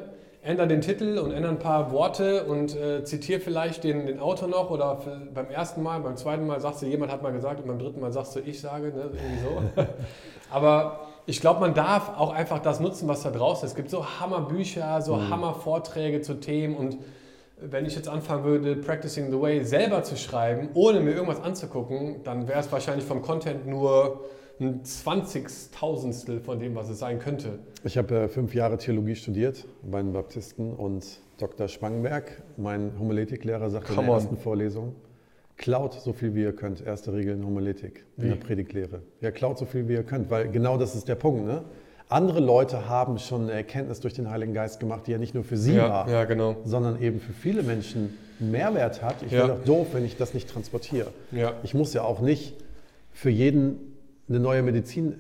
[0.41, 4.47] änder den Titel und änder ein paar Worte und äh, zitiere vielleicht den, den Autor
[4.47, 7.60] noch oder für- beim ersten Mal, beim zweiten Mal sagst du, jemand hat mal gesagt
[7.62, 9.84] und beim dritten Mal sagst du, ich sage, ne, irgendwie so.
[10.51, 13.71] Aber ich glaube, man darf auch einfach das nutzen, was da draußen ist.
[13.71, 16.97] Es gibt so Hammerbücher, so Hammervorträge zu Themen und
[17.71, 22.23] wenn ich jetzt anfangen würde, Practicing the Way selber zu schreiben, ohne mir irgendwas anzugucken,
[22.23, 24.25] dann wäre es wahrscheinlich vom Content nur
[24.60, 27.60] ein Zwanzigtausendstel von dem, was es sein könnte.
[27.84, 31.06] Ich habe äh, fünf Jahre Theologie studiert bei den Baptisten und
[31.38, 31.67] Dr.
[31.67, 34.21] Spangenberg, mein Homiletiklehrer, sagte in Come der on.
[34.21, 34.95] ersten Vorlesung,
[35.58, 36.86] klaut so viel wie ihr könnt.
[36.86, 38.23] Erste Regel in Homiletik, Wie?
[38.23, 39.01] in der Predigtlehre.
[39.19, 41.45] Ja, klaut so viel wie ihr könnt, weil genau das ist der Punkt.
[41.45, 41.63] Ne?
[42.07, 45.43] Andere Leute haben schon eine Erkenntnis durch den Heiligen Geist gemacht, die ja nicht nur
[45.43, 46.55] für sie war, ja, genau.
[46.63, 49.23] sondern eben für viele Menschen einen Mehrwert hat.
[49.25, 49.39] Ich Ja.
[49.39, 51.11] wäre doch doof, wenn ich das nicht transportiere.
[51.31, 51.53] Ja.
[51.63, 52.53] Ich muss ja auch nicht
[53.11, 53.95] für jeden
[54.29, 55.15] eine neue Medizin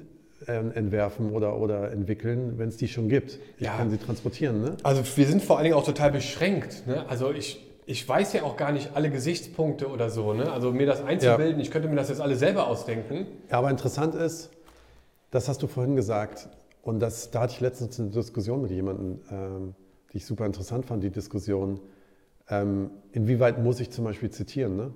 [0.47, 3.39] äh, entwerfen oder, oder entwickeln, wenn es die schon gibt.
[3.57, 3.77] Ich Ja.
[3.77, 4.61] kann sie transportieren.
[4.61, 4.77] Ne?
[4.83, 6.85] Also wir sind vor allen Dingen auch total beschränkt.
[6.85, 7.05] Ne?
[7.09, 10.33] Also ich, ich weiß ja auch gar nicht alle Gesichtspunkte oder so.
[10.33, 10.51] Ne?
[10.51, 13.25] Also mir das einzubilden, ich könnte mir das jetzt alle selber ausdenken.
[13.49, 14.51] Ja, aber interessant ist,
[15.31, 16.47] das hast du vorhin gesagt,
[16.85, 19.75] und das, da hatte ich letztens eine Diskussion mit jemandem, ähm,
[20.13, 21.79] die ich super interessant fand, die Diskussion,
[22.47, 24.91] ähm, inwieweit muss ich zum Beispiel zitieren, ne?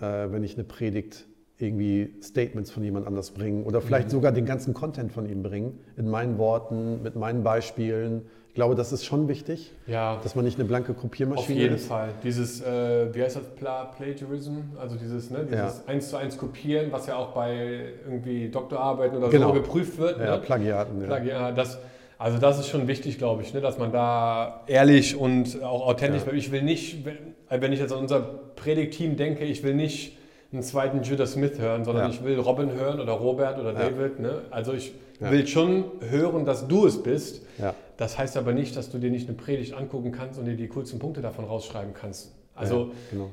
[0.00, 4.44] äh, wenn ich eine Predigt irgendwie Statements von jemand anders bringen oder vielleicht sogar den
[4.44, 8.22] ganzen Content von ihm bringen, in meinen Worten, mit meinen Beispielen.
[8.50, 11.74] Ich glaube, das ist schon wichtig, Ja, dass man nicht eine blanke auf Kopiermaschine jeden
[11.76, 11.86] ist.
[11.86, 12.08] Fall.
[12.24, 14.56] Dieses, äh, wie heißt das, Pla Plagiarism?
[14.76, 19.28] Also dieses, ne, dieses eins zu eins Kopieren, was ja auch bei irgendwie Doktorarbeiten oder
[19.28, 19.48] Genau.
[19.48, 20.18] so geprüft wird.
[20.18, 20.38] Ja, ne?
[20.42, 21.00] Plagiaten.
[21.00, 21.06] Ja.
[21.06, 21.78] Plagiat, das,
[22.18, 26.22] also das ist schon wichtig, glaube ich, ne, dass man da ehrlich und auch authentisch,
[26.22, 26.32] Ja.
[26.32, 27.04] weil ich will nicht,
[27.48, 28.18] wenn, ich jetzt an unser
[28.56, 30.18] Predigtteam denke, ich will nicht
[30.52, 32.10] einen zweiten Judah Smith hören, sondern Ja.
[32.10, 33.78] ich will Robin hören oder Robert oder Ja.
[33.90, 34.18] David.
[34.18, 34.40] Ne?
[34.50, 35.30] Also ich Ja.
[35.30, 37.46] will schon hören, dass du es bist.
[37.56, 37.74] Ja.
[38.00, 40.68] Das heißt aber nicht, dass du dir nicht eine Predigt angucken kannst und dir die
[40.68, 42.34] coolsten Punkte davon rausschreiben kannst.
[42.54, 43.30] Also ja, genau.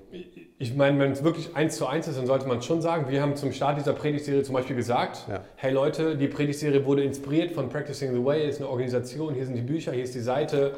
[0.59, 3.21] ich meine, wenn es wirklich eins zu eins ist, dann sollte man schon sagen, wir
[3.21, 5.39] haben zum Start dieser Predigtserie zum Beispiel gesagt, Ja.
[5.55, 9.55] hey Leute, die Predigtserie wurde inspiriert von Practicing the Way, ist eine Organisation, hier sind
[9.55, 10.73] die Bücher, hier ist die Seite.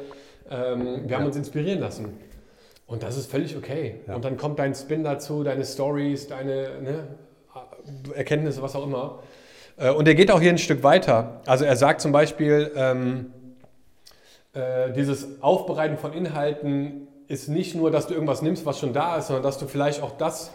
[0.48, 1.26] Ähm, wir haben Ja.
[1.26, 2.16] uns inspirieren lassen.
[2.86, 3.96] Und das ist völlig okay.
[4.06, 7.08] Und dann kommt dein Spin dazu, deine Stories, deine ne,
[8.14, 9.18] Erkenntnisse, was auch immer.
[9.76, 11.40] Äh, Und er geht auch hier ein Stück weiter.
[11.46, 13.32] Also er sagt zum Beispiel, ähm,
[14.52, 19.16] äh, dieses Aufbereiten von Inhalten ist nicht nur, dass du irgendwas nimmst, was schon da
[19.16, 20.52] ist, sondern dass du vielleicht auch das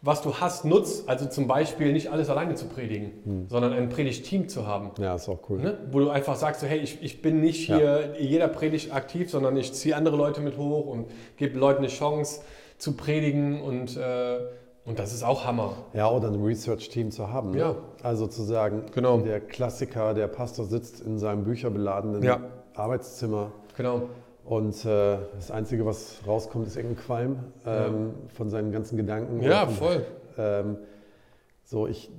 [0.00, 1.08] was du hast, nutzt.
[1.08, 3.48] Also zum Beispiel nicht alles alleine zu predigen, Hm.
[3.48, 4.92] sondern ein Predigtteam zu haben.
[5.00, 5.58] Ja, ist auch cool.
[5.58, 5.76] Ne?
[5.90, 9.28] Wo du einfach sagst, so, hey, ich, ich bin nicht hier in jeder Predigt aktiv,
[9.28, 11.06] sondern ich ziehe andere Leute mit hoch und
[11.36, 12.42] gebe Leuten eine Chance
[12.76, 14.38] zu predigen und, äh,
[14.84, 15.72] und das ist auch Hammer.
[15.94, 17.50] Ja, oder ein Research-Team zu haben.
[17.50, 17.58] Ne?
[17.58, 17.74] Ja.
[18.04, 19.18] Also zu sagen, Genau.
[19.18, 22.38] der Klassiker, der Pastor sitzt in seinem bücherbeladenen Ja.
[22.78, 24.02] Arbeitszimmer Genau.
[24.44, 27.36] und äh, das Einzige, was rauskommt, ist irgendein Qualm
[27.66, 29.42] ähm, von seinen ganzen Gedanken.
[29.42, 30.04] Ja, Und, voll.
[30.38, 30.76] Ähm,
[31.64, 32.10] so, ich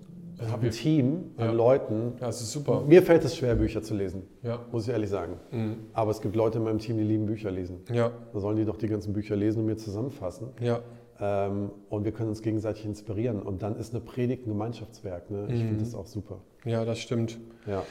[0.52, 1.52] habe ein Team an Ja.
[1.52, 2.14] Leuten.
[2.20, 2.82] Ja, das ist super.
[2.88, 4.60] Mir fällt es schwer, Bücher zu lesen, Ja.
[4.72, 5.34] muss ich ehrlich sagen.
[5.52, 5.76] Mhm.
[5.94, 7.82] Aber es gibt Leute in meinem Team, die lieben Bücher lesen.
[7.92, 8.12] Ja.
[8.34, 10.50] Da sollen die doch die ganzen Bücher lesen und mir zusammenfassen.
[10.62, 10.80] Ja.
[11.22, 13.42] Ähm, und wir können uns gegenseitig inspirieren.
[13.42, 15.30] Und dann ist eine Predigt ein Gemeinschaftswerk.
[15.30, 15.48] Ne?
[15.50, 15.68] Ich Mhm.
[15.68, 16.38] finde das auch super.
[16.66, 17.38] Ja, das stimmt.
[17.68, 17.84] Ja.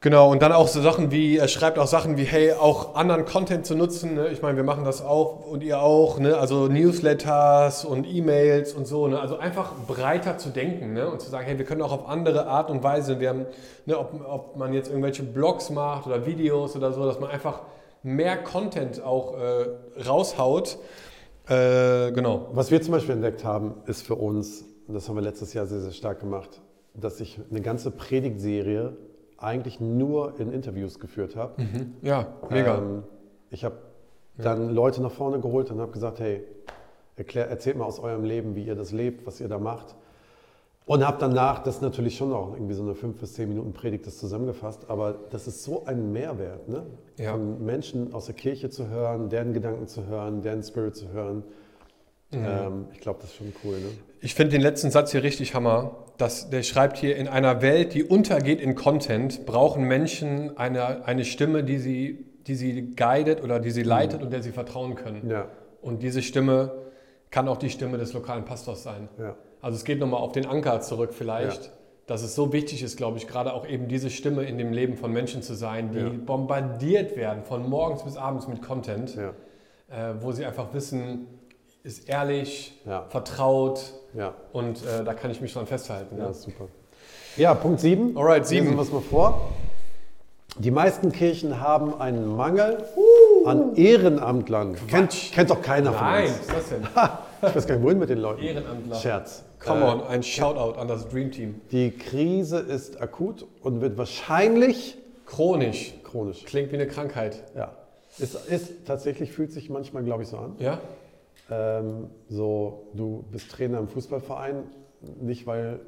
[0.00, 3.24] Genau, und dann auch so Sachen wie, er schreibt auch Sachen wie, hey, auch anderen
[3.24, 4.14] Content zu nutzen.
[4.14, 4.28] Ne?
[4.28, 6.36] Ich meine, wir machen das auch und ihr auch, ne?
[6.36, 9.06] also Newsletters und E-Mails und so.
[9.08, 9.18] Ne?
[9.18, 11.10] Also einfach breiter zu denken ne?
[11.10, 13.46] und zu sagen, hey, wir können auch auf andere Art und Weise, wir haben,
[13.86, 17.62] ne, ob, ob man jetzt irgendwelche Blogs macht oder Videos oder so, dass man einfach
[18.02, 20.78] mehr Content auch äh, raushaut.
[21.48, 22.48] Äh, genau.
[22.52, 25.66] Was wir zum Beispiel entdeckt haben, ist für uns, und das haben wir letztes Jahr
[25.66, 26.60] sehr, sehr stark gemacht,
[26.94, 28.96] dass ich eine ganze Predigtserie
[29.38, 31.54] eigentlich nur in Interviews geführt habe.
[32.02, 32.78] Ja, mega.
[32.78, 33.02] Ähm,
[33.50, 33.76] ich habe
[34.38, 36.44] dann Leute nach vorne geholt und habe gesagt, hey,
[37.16, 39.96] erklär, erzählt mal aus eurem Leben, wie ihr das lebt, was ihr da macht.
[40.86, 44.06] Und habe danach das natürlich schon auch irgendwie so eine 5 bis 10 Minuten Predigt
[44.06, 44.88] das zusammengefasst.
[44.88, 46.86] Aber das ist so ein Mehrwert, ne?
[47.18, 47.32] Ja.
[47.32, 51.42] von Menschen aus der Kirche zu hören, deren Gedanken zu hören, deren Spirit zu hören.
[52.32, 53.78] Ähm, ich glaube, das ist schon cool.
[53.78, 53.88] Ne?
[54.20, 55.96] Ich finde den letzten Satz hier richtig hammer.
[56.18, 61.26] Dass der schreibt hier, in einer Welt, die untergeht in Content, brauchen Menschen eine, eine
[61.26, 65.28] Stimme, die sie, die sie guidet oder die sie leitet und der sie vertrauen können.
[65.28, 65.48] Ja,
[65.82, 66.72] Und diese Stimme
[67.30, 69.08] kann auch die Stimme des lokalen Pastors sein.
[69.18, 69.36] ja,
[69.66, 71.70] Also es geht nochmal auf den Anker zurück vielleicht, Ja.
[72.06, 74.96] dass es so wichtig ist, glaube ich, gerade auch eben diese Stimme in dem Leben
[74.96, 76.08] von Menschen zu sein, die Ja.
[76.24, 79.30] bombardiert werden von morgens bis abends mit Content, ja,
[79.90, 81.26] äh, wo sie einfach wissen,
[81.82, 83.06] ist ehrlich, Ja.
[83.08, 83.80] vertraut,
[84.52, 86.16] und äh, da kann ich mich dran festhalten.
[86.16, 86.68] Ja, super.
[87.36, 88.16] Ja, Punkt 7.
[88.16, 88.66] Alright, sieben.
[88.66, 89.40] Lesen wir es mal vor.
[90.58, 92.84] Die meisten Kirchen haben einen Mangel
[93.44, 94.76] an Ehrenamtlern.
[94.86, 96.88] Kennt, kennt doch keiner Nein, von was ist das denn?
[97.42, 98.42] Ich weiß gar nicht, wohin mit den Leuten.
[98.42, 98.96] Ehrenamtler.
[98.96, 99.44] Scherz.
[99.64, 101.60] Come Äh, on, ein Shoutout an das Dream Team.
[101.72, 104.96] Die Krise ist akut und wird wahrscheinlich
[105.26, 105.94] Chronisch.
[106.04, 106.44] chronisch.
[106.44, 107.42] Klingt wie eine Krankheit.
[107.56, 107.72] Ja.
[108.18, 110.54] Ist, ist tatsächlich, fühlt sich manchmal, glaube ich, so an.
[110.58, 110.78] Ja?
[111.50, 114.64] Ähm, so, du bist Trainer im Fußballverein,
[115.20, 115.80] nicht weil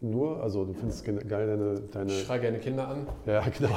[0.00, 3.06] nur, also du findest ge- geil deine, deine Ich schreie gerne Kinder an.
[3.26, 3.70] ja genau,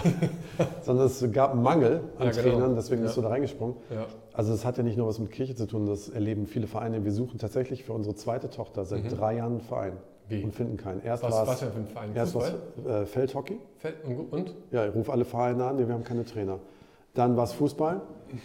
[0.83, 2.41] sondern es gab einen Mangel an Ja, genau.
[2.43, 3.21] Trainern, deswegen bist Ja.
[3.21, 3.75] du da reingesprungen.
[3.89, 4.05] Ja.
[4.33, 7.03] Also es hat ja nicht nur was mit Kirche zu tun, das erleben viele Vereine.
[7.03, 9.97] Wir suchen tatsächlich für unsere zweite Tochter seit drei Jahren einen Verein Mhm.
[10.29, 10.43] Wie?
[10.45, 11.01] und finden keinen.
[11.03, 12.11] Erst Was, war was für ein Verein?
[12.15, 13.57] erst äh, Feldhockey.
[13.79, 13.95] Feld-
[14.31, 14.55] Und?
[14.71, 16.59] Ja, ich rufe alle Vereine an, nee, wir haben keine Trainer.
[17.13, 17.99] Dann war es Fußball,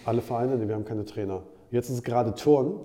[0.05, 1.43] alle Vereine, nee, wir haben keine Trainer.
[1.71, 2.81] Jetzt ist es gerade Turnen,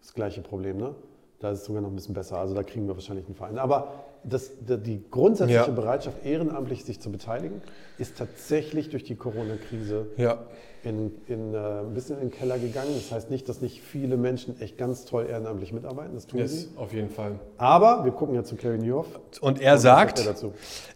[0.00, 0.94] das gleiche Problem, ne?
[1.40, 3.58] Da ist es sogar noch ein bisschen besser, also da kriegen wir wahrscheinlich einen Verein.
[3.58, 3.92] Aber
[4.28, 5.74] das, die- grundsätzliche Ja.
[5.74, 7.60] Bereitschaft, ehrenamtlich sich zu beteiligen,
[7.98, 10.38] ist tatsächlich durch die Corona-Krise Ja.
[10.84, 12.90] in, in, äh, ein bisschen in den Keller gegangen.
[12.94, 16.56] Das heißt nicht, dass nicht viele Menschen echt ganz toll ehrenamtlich mitarbeiten, das tun sie.
[16.64, 17.38] Yes, auf jeden Fall.
[17.56, 19.06] Aber wir gucken ja zu Kerry Newhoff.
[19.40, 20.34] Und er Was sagt, er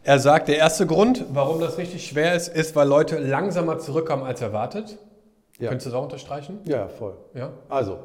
[0.04, 4.22] er sagt, der erste Grund, warum das richtig schwer ist, ist, weil Leute langsamer zurückkommen
[4.22, 4.98] als erwartet.
[5.58, 5.68] Ja.
[5.68, 6.58] Könntest du das auch unterstreichen?
[6.64, 7.14] Ja, voll.
[7.34, 7.50] Ja.
[7.68, 7.98] Also,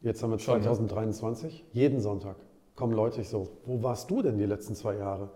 [0.00, 0.62] jetzt haben wir Schon, ne?
[0.64, 1.64] 2023.
[1.72, 2.36] Jeden Sonntag
[2.74, 5.30] kommen Leute, ich so, wo warst du denn die letzten zwei Jahre?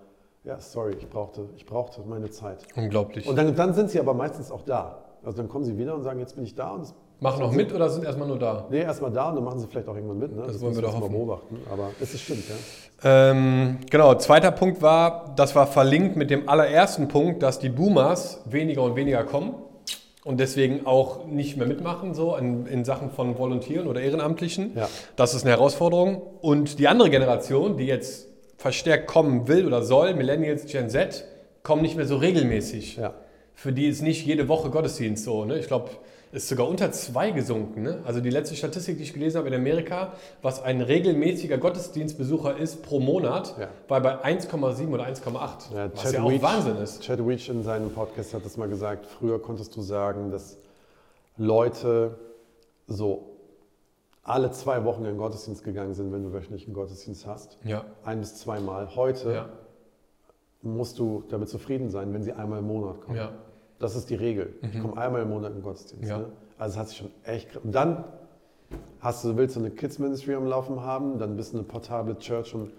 [0.44, 2.66] Ja, sorry, ich brauchte, ich brauchte meine Zeit.
[2.76, 3.28] Unglaublich.
[3.28, 5.02] Und dann, dann sind sie aber meistens auch da.
[5.24, 6.70] Also dann kommen sie wieder und sagen, jetzt bin ich da.
[6.70, 8.66] Und das, Machen noch mit oder sind erstmal nur da?
[8.70, 10.36] nee, erstmal da und dann machen sie vielleicht auch irgendwann mit.
[10.36, 10.42] Ne?
[10.46, 11.14] Das wollen müssen wir doch erst mal hoffen.
[11.14, 11.58] beobachten.
[11.72, 13.30] Aber es ist stimmt, ja.
[13.30, 18.42] Ähm, genau, zweiter Punkt war, das war verlinkt mit dem allerersten Punkt, dass die Boomers
[18.44, 19.54] weniger und weniger kommen
[20.26, 24.72] und deswegen auch nicht mehr mitmachen, so in, in Sachen von Volontieren oder Ehrenamtlichen.
[24.74, 24.88] Ja.
[25.14, 26.20] Das ist eine Herausforderung.
[26.40, 31.24] Und die andere Generation, die jetzt verstärkt kommen will oder soll, Millennials, Gen Z,
[31.62, 32.96] kommen nicht mehr so regelmäßig.
[32.96, 33.14] Ja.
[33.54, 35.44] Für die ist nicht jede Woche Gottesdienst so.
[35.44, 35.60] Ne?
[35.60, 35.90] Ich glaube,
[36.36, 37.82] ist sogar unter zwei gesunken.
[37.82, 38.02] Ne?
[38.04, 42.82] Also die letzte Statistik, die ich gelesen habe in Amerika, was ein regelmäßiger Gottesdienstbesucher ist
[42.82, 43.68] pro Monat, Ja.
[43.88, 45.72] war bei 1,7 oder 1,8.
[45.74, 47.02] Ja, was ja auch Weech- Wahnsinn ist.
[47.02, 49.06] Chad Weech in seinem Podcast hat das mal gesagt.
[49.06, 50.58] Früher konntest du sagen, dass
[51.38, 52.18] Leute
[52.86, 53.36] so
[54.22, 57.58] alle zwei Wochen in den Gottesdienst gegangen sind, wenn du wöchentlich einen Gottesdienst hast.
[57.64, 57.84] Ja.
[58.04, 58.94] Ein bis zweimal.
[58.94, 59.48] Heute Ja.
[60.62, 63.16] musst du damit zufrieden sein, wenn sie einmal im Monat kommen.
[63.16, 63.32] Ja.
[63.78, 64.54] Das ist die Regel.
[64.62, 66.08] Ich komme einmal im Monat in den Gottesdienst.
[66.08, 66.18] Ja.
[66.18, 66.26] Ne?
[66.58, 67.56] Also es hat sich schon echt.
[67.62, 68.04] Und dann
[69.00, 72.18] hast du, willst du eine Kids Ministry am Laufen haben, dann bist du eine portable
[72.18, 72.72] Church und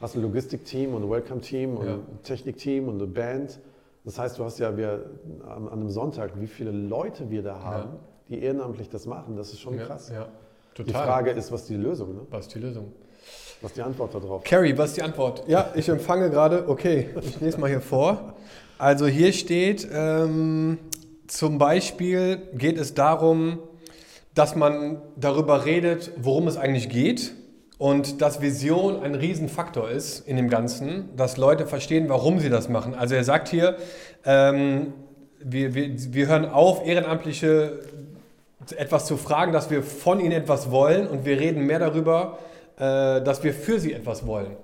[0.00, 1.94] hast ein Logistikteam und ein Welcome-Team und Ja.
[1.94, 3.60] ein Technikteam und eine Band.
[4.04, 5.04] Das heißt, du hast ja wir,
[5.46, 7.90] an, an einem Sonntag, wie viele Leute wir da haben,
[8.28, 10.10] die ehrenamtlich das machen, das ist schon Ja, krass.
[10.12, 10.26] ja.
[10.78, 10.90] Die.
[10.92, 12.14] Frage ist, was ist die Lösung?
[12.14, 12.20] Ne?
[12.30, 12.92] Was ist die Lösung?
[13.60, 14.42] Was ist die Antwort darauf?
[14.44, 15.44] Carrie, was ist die Antwort?
[15.46, 16.66] Ja, ich empfange gerade.
[16.66, 18.32] Okay, ich lese mal hier vor.
[18.80, 20.78] Also hier steht, ähm,
[21.26, 23.58] zum Beispiel geht es darum,
[24.34, 27.32] dass man darüber redet, worum es eigentlich geht
[27.76, 32.70] und dass Vision ein Riesenfaktor ist in dem Ganzen, dass Leute verstehen, warum sie das
[32.70, 32.94] machen.
[32.94, 33.76] Also er sagt hier,
[34.24, 34.94] ähm,
[35.44, 37.80] wir, wir, wir hören auf, ehrenamtliche
[38.78, 42.38] etwas zu fragen, dass wir von ihnen etwas wollen und wir reden mehr darüber,
[42.78, 44.56] äh, dass wir für sie etwas wollen.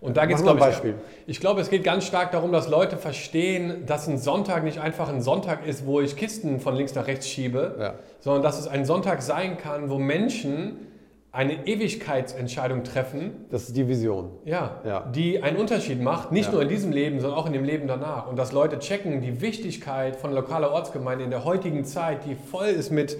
[0.00, 0.94] Und da geht es, glaube ein ich, Beispiel.
[1.26, 5.08] ich glaube, es geht ganz stark darum, dass Leute verstehen, dass ein Sonntag nicht einfach
[5.08, 7.94] ein Sonntag ist, wo ich Kisten von links nach rechts schiebe, Ja.
[8.20, 10.76] sondern dass es ein Sonntag sein kann, wo Menschen
[11.32, 14.30] eine Ewigkeitsentscheidung treffen, Das ist die Vision.
[14.44, 15.00] ja, Ja.
[15.14, 16.52] die einen Unterschied macht, nicht Ja.
[16.52, 18.26] nur in diesem Leben, sondern auch in dem Leben danach.
[18.26, 22.68] Und dass Leute checken die Wichtigkeit von lokaler Ortsgemeinde in der heutigen Zeit, die voll
[22.68, 23.18] ist mit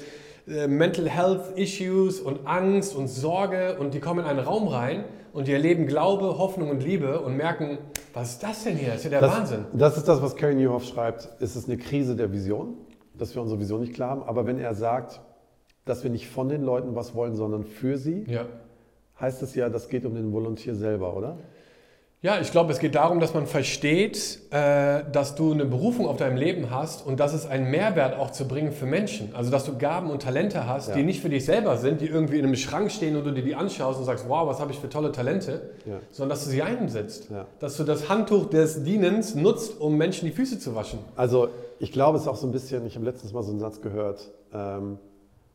[0.48, 5.04] äh, Mental Health Issues und Angst und Sorge und die kommen in einen Raum rein
[5.36, 7.78] und die erleben Glaube, Hoffnung und Liebe und merken,
[8.14, 8.88] was ist das denn hier?
[8.88, 9.64] Das ist ja der Das, Wahnsinn.
[9.74, 11.28] das ist das, was Kerry Newhoff schreibt.
[11.40, 12.74] Es ist eine Krise der Vision,
[13.14, 14.22] dass wir unsere Vision nicht klar haben.
[14.22, 15.20] Aber wenn er sagt,
[15.84, 18.46] dass wir nicht von den Leuten was wollen, sondern für sie, Ja.
[19.20, 21.36] heißt es ja, das geht um den Volontier selber, oder?
[22.22, 26.16] Ja, ich glaube, es geht darum, dass man versteht, äh, dass du eine Berufung auf
[26.16, 29.34] deinem Leben hast und dass es einen Mehrwert auch zu bringen für Menschen.
[29.34, 30.94] Also, dass du Gaben und Talente hast, Ja.
[30.94, 33.42] die nicht für dich selber sind, die irgendwie in einem Schrank stehen und du dir
[33.42, 36.00] die anschaust und sagst, wow, was habe ich für tolle Talente, Ja.
[36.10, 37.28] sondern dass du sie einsetzt.
[37.30, 37.46] Ja.
[37.60, 40.98] Dass du das Handtuch des Dienens nutzt, um Menschen die Füße zu waschen.
[41.16, 41.48] Also
[41.78, 43.82] ich glaube, es ist auch so ein bisschen, ich habe letztens mal so einen Satz
[43.82, 44.98] gehört, ähm,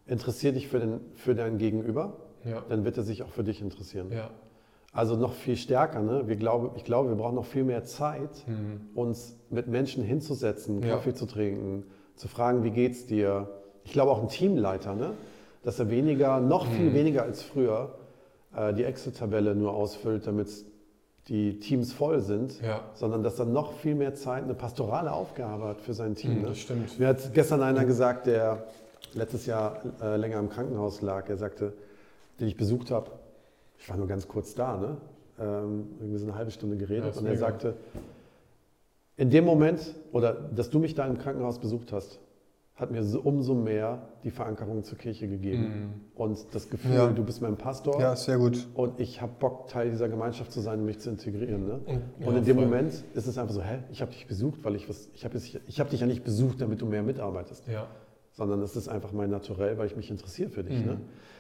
[0.06, 2.14] interessier dich für, den, für dein Gegenüber,
[2.70, 4.12] dann wird er sich auch für dich interessieren.
[4.12, 4.30] Ja.
[4.94, 6.02] Also noch viel stärker.
[6.02, 6.24] Ne?
[6.28, 8.90] Wir glaube, ich glaube, wir brauchen noch viel mehr Zeit, Mhm.
[8.94, 10.96] uns mit Menschen hinzusetzen, Ja.
[10.96, 13.48] Kaffee zu trinken, zu fragen, wie geht's dir.
[13.86, 15.12] Ich glaube auch ein Teamleiter, ne?
[15.64, 16.72] dass er weniger, noch Mhm.
[16.74, 17.96] viel weniger als früher
[18.56, 20.50] äh, die Excel-Tabelle nur ausfüllt, damit
[21.30, 22.82] die Teams voll sind, Ja.
[22.96, 26.36] sondern dass er noch viel mehr Zeit, eine pastorale Aufgabe hat für sein Team.
[26.36, 26.48] Mhm, ne?
[26.50, 27.00] das stimmt.
[27.00, 28.66] Mir hat gestern einer gesagt, der
[29.14, 31.72] letztes Jahr äh, länger im Krankenhaus lag, er sagte,
[32.42, 33.10] den ich besucht habe,
[33.82, 34.98] ich war nur ganz kurz da, ne?
[35.40, 37.40] ähm, irgendwie so eine halbe Stunde Ja, geredet ist und er mega.
[37.48, 37.74] sagte,
[39.18, 42.20] in dem Moment, oder dass du mich da im Krankenhaus besucht hast,
[42.76, 46.98] hat mir so, umso mehr die Verankerung zur Kirche gegeben und das Gefühl, Mhm.
[46.98, 47.08] Ja.
[47.12, 48.68] du bist mein Pastor sehr gut.
[48.74, 51.68] und ich habe Bock, Teil dieser Gemeinschaft zu sein und mich zu integrieren.
[51.68, 51.74] Ne?
[51.86, 52.66] Und- Und, ja, in dem voll.
[52.66, 55.38] Moment ist es einfach so, hä, ich habe dich besucht, weil ich was, ich habe
[55.38, 57.86] hab dich ja nicht besucht, damit du mehr mitarbeitest, Ja.
[58.34, 60.80] Sondern es ist einfach mein Naturell, weil ich mich interessiere für dich.
[60.80, 60.86] Mhm.
[60.86, 60.98] Ne?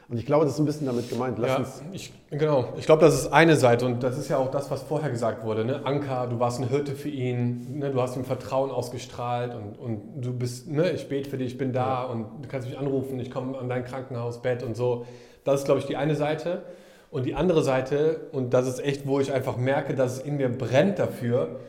[0.10, 1.39] Und ich glaube, das ist ein bisschen damit gemeint.
[1.39, 2.73] Lass Ja, uns, ich, genau.
[2.77, 5.45] Ich glaube, das ist eine Seite und das ist ja auch das, was vorher gesagt
[5.45, 5.63] wurde.
[5.63, 5.86] Ne?
[5.86, 7.91] Anker, du warst ein Hirte für ihn, ne?
[7.91, 10.91] du hast ihm Vertrauen ausgestrahlt und, und du bist, ne?
[10.91, 13.69] ich bete für dich, ich bin da und du kannst mich anrufen, ich komme an
[13.69, 15.06] dein Krankenhausbett und so.
[15.45, 16.63] Das ist, glaube ich, die eine Seite.
[17.10, 20.38] Und die andere Seite, und das ist echt, wo ich einfach merke, dass es in
[20.38, 21.60] mir brennt dafür,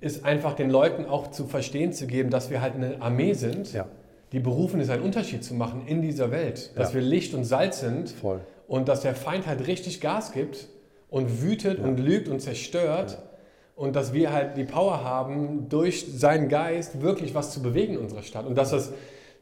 [0.00, 3.72] ist einfach den Leuten auch zu verstehen zu geben, dass wir halt eine Armee sind,
[3.72, 3.86] ja,
[4.32, 6.70] die berufen ist, einen Unterschied zu machen in dieser Welt.
[6.76, 7.00] Dass Ja.
[7.00, 8.40] wir Licht und Salz sind voll.
[8.68, 10.68] und dass der Feind halt richtig Gas gibt
[11.08, 11.84] und wütet Ja.
[11.84, 13.18] und lügt und zerstört
[13.76, 18.00] und dass wir halt die Power haben, durch seinen Geist wirklich was zu bewegen in
[18.00, 18.92] unserer Stadt und dass das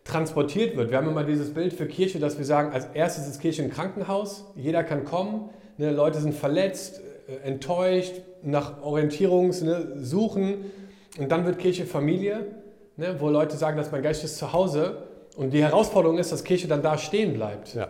[0.05, 0.91] transportiert wird.
[0.91, 3.71] Wir haben immer dieses Bild für Kirche, dass wir sagen, als erstes ist Kirche ein
[3.71, 10.65] Krankenhaus, jeder kann kommen, ne, Leute sind verletzt, äh, enttäuscht, nach Orientierungs ne, suchen
[11.19, 12.47] und dann wird Kirche Familie,
[12.99, 15.05] ne, wo Leute sagen, dass mein Geist ist zu Hause
[15.37, 17.75] und die Herausforderung ist, dass Kirche dann da stehen bleibt.
[17.75, 17.89] Ja.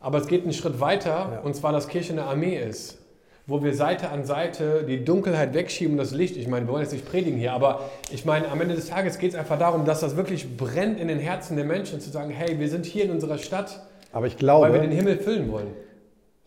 [0.00, 1.40] Aber es geht einen Schritt weiter, Ja.
[1.44, 2.98] und zwar, dass Kirche eine Armee ist,
[3.46, 6.36] wo wir Seite an Seite die Dunkelheit wegschieben und das Licht.
[6.36, 9.18] Ich meine, wir wollen jetzt nicht predigen hier, aber ich meine, am Ende des Tages
[9.18, 12.30] geht es einfach darum, dass das wirklich brennt in den Herzen der Menschen, zu sagen,
[12.30, 13.80] hey, wir sind hier in unserer Stadt,
[14.12, 15.68] Aber ich weil glaube, wir den Himmel füllen wollen.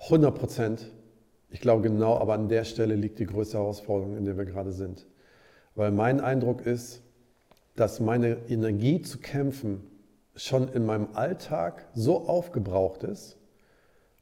[0.09, 0.91] 100 Prozent.
[1.49, 4.71] Ich glaube genau, aber an der Stelle liegt die größte Herausforderung, in der wir gerade
[4.71, 5.05] sind.
[5.75, 7.01] Weil mein Eindruck ist,
[7.75, 9.83] dass meine Energie zu kämpfen
[10.35, 13.37] schon in meinem Alltag so aufgebraucht ist,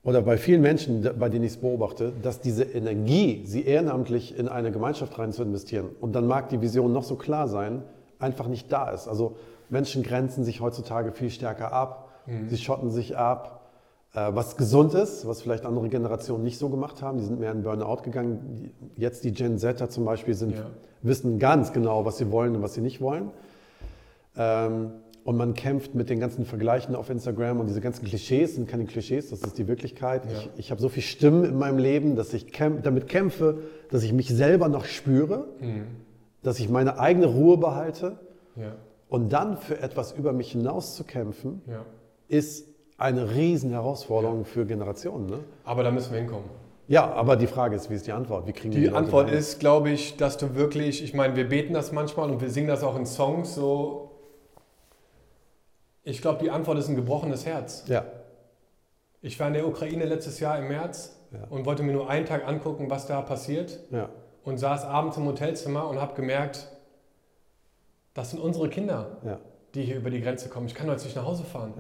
[0.04, 4.50] oder bei vielen Menschen, bei denen ich es beobachte, dass diese Energie, sie ehrenamtlich in
[4.50, 7.84] eine Gemeinschaft rein zu investieren, und dann mag die Vision noch so klar sein,
[8.20, 9.08] einfach nicht da ist.
[9.08, 9.38] Also
[9.70, 12.10] Menschen grenzen sich heutzutage viel stärker ab,
[12.48, 13.63] sie schotten sich ab,
[14.14, 17.18] was gesund ist, was vielleicht andere Generationen nicht so gemacht haben.
[17.18, 18.72] Die sind mehr in Burnout gegangen.
[18.96, 20.68] Jetzt die Gen Zer zum Beispiel sind, Ja.
[21.02, 23.32] wissen ganz genau, was sie wollen und was sie nicht wollen.
[24.38, 24.92] Ähm,
[25.26, 28.86] und man kämpft mit den ganzen Vergleichen auf Instagram und diese ganzen Klischees sind keine
[28.86, 30.26] Klischees, das ist die Wirklichkeit.
[30.26, 30.32] Ja.
[30.38, 34.04] Ich, ich habe so viel Stimmen in meinem Leben, dass ich kämp damit kämpfe, dass
[34.04, 35.46] ich mich selber noch spüre,
[36.42, 38.20] dass ich meine eigene Ruhe behalte
[38.58, 38.74] Ja.
[39.08, 41.62] und dann für etwas über mich hinaus zu kämpfen,
[42.28, 42.68] ist
[43.04, 45.28] eine riesen Herausforderung für Generationen.
[45.28, 45.40] Ne?
[45.66, 46.50] Aber da müssen wir hinkommen.
[46.88, 48.48] Ja, aber die Frage ist, wie ist die Antwort?
[48.48, 49.40] Wie kriegen wir Die Leute Antwort dahin?
[49.40, 52.68] ist, glaube ich, dass du wirklich, ich meine, wir beten das manchmal und wir singen
[52.68, 54.10] das auch in Songs so.
[56.04, 57.86] Ich glaube, die Antwort ist ein gebrochenes Herz.
[57.88, 58.06] Ja,
[59.22, 61.40] Ich war in der Ukraine letztes Jahr im März Ja.
[61.50, 64.10] und wollte mir nur einen Tag angucken, was da passiert ja,
[64.44, 66.68] und saß abends im Hotelzimmer und habe gemerkt,
[68.14, 69.40] das sind unsere Kinder, ja,
[69.74, 70.68] die hier über die Grenze kommen.
[70.68, 71.74] Ich kann heute nicht nach Hause fahren.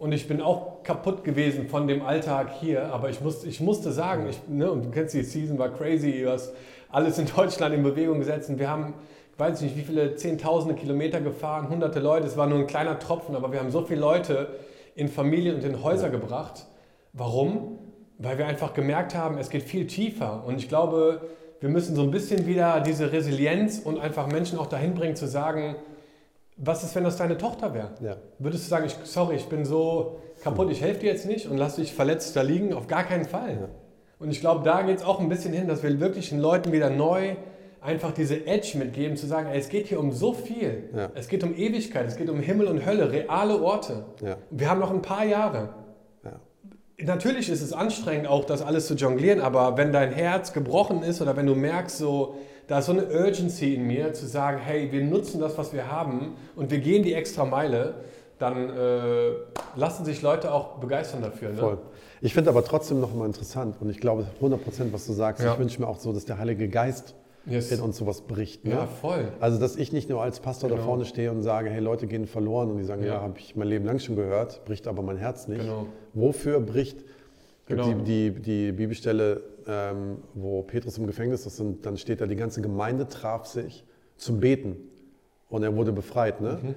[0.00, 0.04] Ja.
[0.04, 3.92] Und ich bin auch kaputt gewesen von dem Alltag hier, aber ich, musste, ich musste
[3.92, 6.54] sagen, ich, ne, und du kennst die Season, war crazy, du hast
[6.90, 8.94] alles in Deutschland in Bewegung gesetzt und wir haben,
[9.32, 12.98] ich weiß nicht, wie viele Zehntausende Kilometer gefahren, hunderte Leute, es war nur ein kleiner
[12.98, 14.48] Tropfen, aber wir haben so viele Leute
[14.94, 16.66] in Familien und in Häuser gebracht.
[17.12, 17.78] Warum?
[18.18, 21.22] Weil wir einfach gemerkt haben, es geht viel tiefer und ich glaube,
[21.60, 25.26] wir müssen so ein bisschen wieder diese Resilienz und einfach Menschen auch dahin bringen zu
[25.26, 25.76] sagen,
[26.62, 27.90] was ist, wenn das deine Tochter wäre?
[28.00, 28.16] ja.
[28.38, 31.56] Würdest du sagen, ich, sorry, ich bin so kaputt, ich helfe dir jetzt nicht und
[31.56, 32.74] lass dich verletzt da liegen?
[32.74, 33.68] Auf gar keinen Fall.
[34.18, 36.72] Und ich glaube, da geht es auch ein bisschen hin, dass wir wirklich den Leuten
[36.72, 37.36] wieder neu
[37.80, 40.90] einfach diese Edge mitgeben, zu sagen, ey, es geht hier um so viel.
[40.94, 41.10] Ja.
[41.14, 44.04] Es geht um Ewigkeit, es geht um Himmel und Hölle, reale Orte.
[44.22, 44.36] Ja.
[44.50, 45.70] Wir haben noch ein paar Jahre.
[47.04, 51.20] Natürlich ist es anstrengend, auch das alles zu jonglieren, aber wenn dein Herz gebrochen ist
[51.22, 52.36] oder wenn du merkst, so,
[52.66, 55.90] da ist so eine Urgency in mir, zu sagen, hey, wir nutzen das, was wir
[55.90, 57.94] haben und wir gehen die extra Meile,
[58.38, 59.32] dann äh,
[59.76, 61.50] lassen sich Leute auch begeistern dafür.
[61.50, 61.58] Ne?
[61.58, 61.78] Voll.
[62.22, 65.44] Ich finde aber trotzdem noch mal interessant und ich glaube 100 Prozent, was du sagst.
[65.44, 65.52] Ja.
[65.52, 67.14] Ich wünsche mir auch so, dass der Heilige Geist
[67.46, 67.70] Yes.
[67.72, 68.64] in uns sowas bricht.
[68.64, 68.72] Ne?
[68.72, 69.32] Ja, voll.
[69.40, 70.86] Also, dass ich nicht nur als Pastor da Genau.
[70.86, 73.22] vorne stehe und sage, hey, Leute gehen verloren und die sagen, ja, Ja.
[73.22, 75.60] habe ich mein Leben lang schon gehört, bricht aber mein Herz nicht.
[75.62, 75.86] Genau.
[76.14, 77.04] Wofür bricht
[77.66, 77.92] Genau.
[77.92, 82.36] die, die, die Bibelstelle, ähm, wo Petrus im Gefängnis ist und dann steht da, die
[82.36, 83.84] ganze Gemeinde traf sich
[84.16, 84.76] zum Beten
[85.48, 86.40] und er wurde befreit.
[86.40, 86.58] Ne?
[86.62, 86.74] Mhm.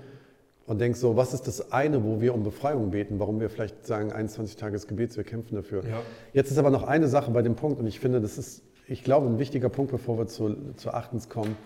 [0.66, 3.86] Und denkst so, was ist das eine, wo wir um Befreiung beten, warum wir vielleicht
[3.86, 5.84] sagen, 21 Tage des Gebets, wir kämpfen dafür.
[5.84, 6.02] Ja.
[6.32, 9.04] Jetzt ist aber noch eine Sache bei dem Punkt und ich finde, das ist, ich
[9.04, 11.58] glaube, ein wichtiger Punkt, bevor wir zu, zu Achtens kommen.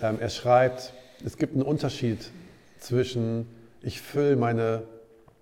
[0.00, 0.92] Ähm, er schreibt,
[1.24, 2.30] es gibt einen Unterschied
[2.78, 3.48] zwischen,
[3.82, 4.84] ich fülle meine,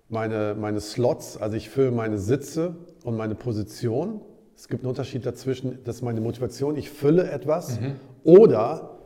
[0.09, 4.21] meine, meine Slots, also ich fülle meine Sitze und meine Position.
[4.55, 7.77] Es gibt einen Unterschied dazwischen, das ist meine Motivation, ich fülle etwas
[8.23, 8.97] oder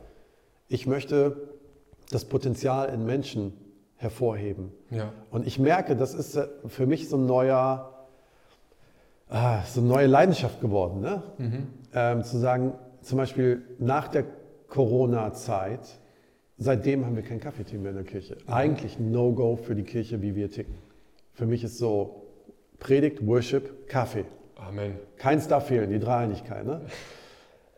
[0.68, 1.50] ich möchte
[2.10, 3.52] das Potenzial in Menschen
[3.96, 4.72] hervorheben.
[4.88, 5.12] Ja.
[5.30, 7.91] Und ich merke, das ist äh, für mich so ein neuer,
[9.32, 11.00] ah, so eine neue Leidenschaft geworden.
[11.00, 11.22] Ne?
[11.94, 14.24] Ähm, zu sagen, zum Beispiel nach der
[14.68, 15.80] Corona-Zeit,
[16.56, 18.36] seitdem haben wir kein Kaffeeteam mehr in der Kirche.
[18.46, 20.74] Eigentlich ein No-Go für die Kirche, wie wir ticken.
[21.32, 22.26] Für mich ist so
[22.78, 24.24] Predigt, Worship, Kaffee.
[24.56, 24.94] Amen.
[25.16, 26.64] Keins darf fehlen, die Dreieinigkeit.
[26.64, 26.82] Ne?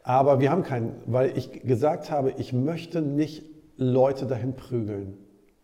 [0.03, 3.43] Aber wir haben keinen, weil ich gesagt habe, ich möchte nicht
[3.77, 5.17] Leute dahin prügeln.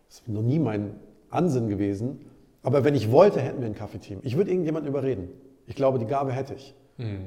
[0.09, 0.95] Das ist noch nie mein
[1.29, 2.21] Ansinn gewesen.
[2.63, 4.21] Aber wenn ich wollte, hätten wir ein Kaffeeteam.
[4.23, 5.29] Ich würde irgendjemand überreden.
[5.71, 6.75] Ich glaube, die Gabe hätte ich.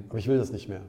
[0.09, 0.81] Aber ich will das nicht mehr.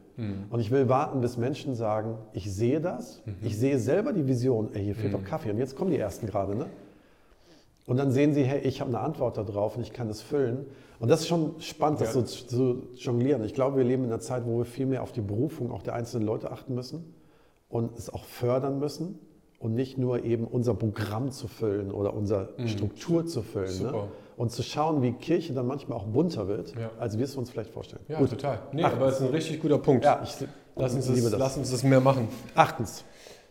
[0.51, 4.75] Und ich will warten, bis Menschen sagen, ich sehe das, ich sehe selber die Vision,
[4.75, 5.51] ey, hier fehlt doch Kaffee.
[5.53, 6.55] Und jetzt kommen die Ersten gerade.
[6.55, 6.67] Ne?
[7.87, 10.67] Und dann sehen sie, hey, ich habe eine Antwort darauf und ich kann das füllen.
[10.99, 12.21] Und das ist schon spannend, das Ja.
[12.21, 13.43] so zu jonglieren.
[13.45, 15.83] Ich glaube, wir leben in einer Zeit, wo wir viel mehr auf die Berufung auch
[15.83, 17.15] der einzelnen Leute achten müssen
[17.69, 19.19] und es auch fördern müssen
[19.61, 23.67] und nicht nur eben unser Programm zu füllen oder unsere Struktur zu füllen.
[23.83, 23.93] Ne?
[24.37, 26.91] Und zu schauen, wie Kirche dann manchmal auch bunter wird, Ja.
[26.99, 28.03] als wir es uns vielleicht vorstellen.
[28.09, 28.31] Ja, Gut.
[28.31, 28.59] total.
[28.73, 30.05] Nee, aber es ist ein richtig guter Punkt.
[30.05, 30.35] Ja, ich
[30.77, 31.39] lass, uns liebe das, das.
[31.41, 32.29] lass uns das mehr machen.
[32.55, 33.05] Achtens.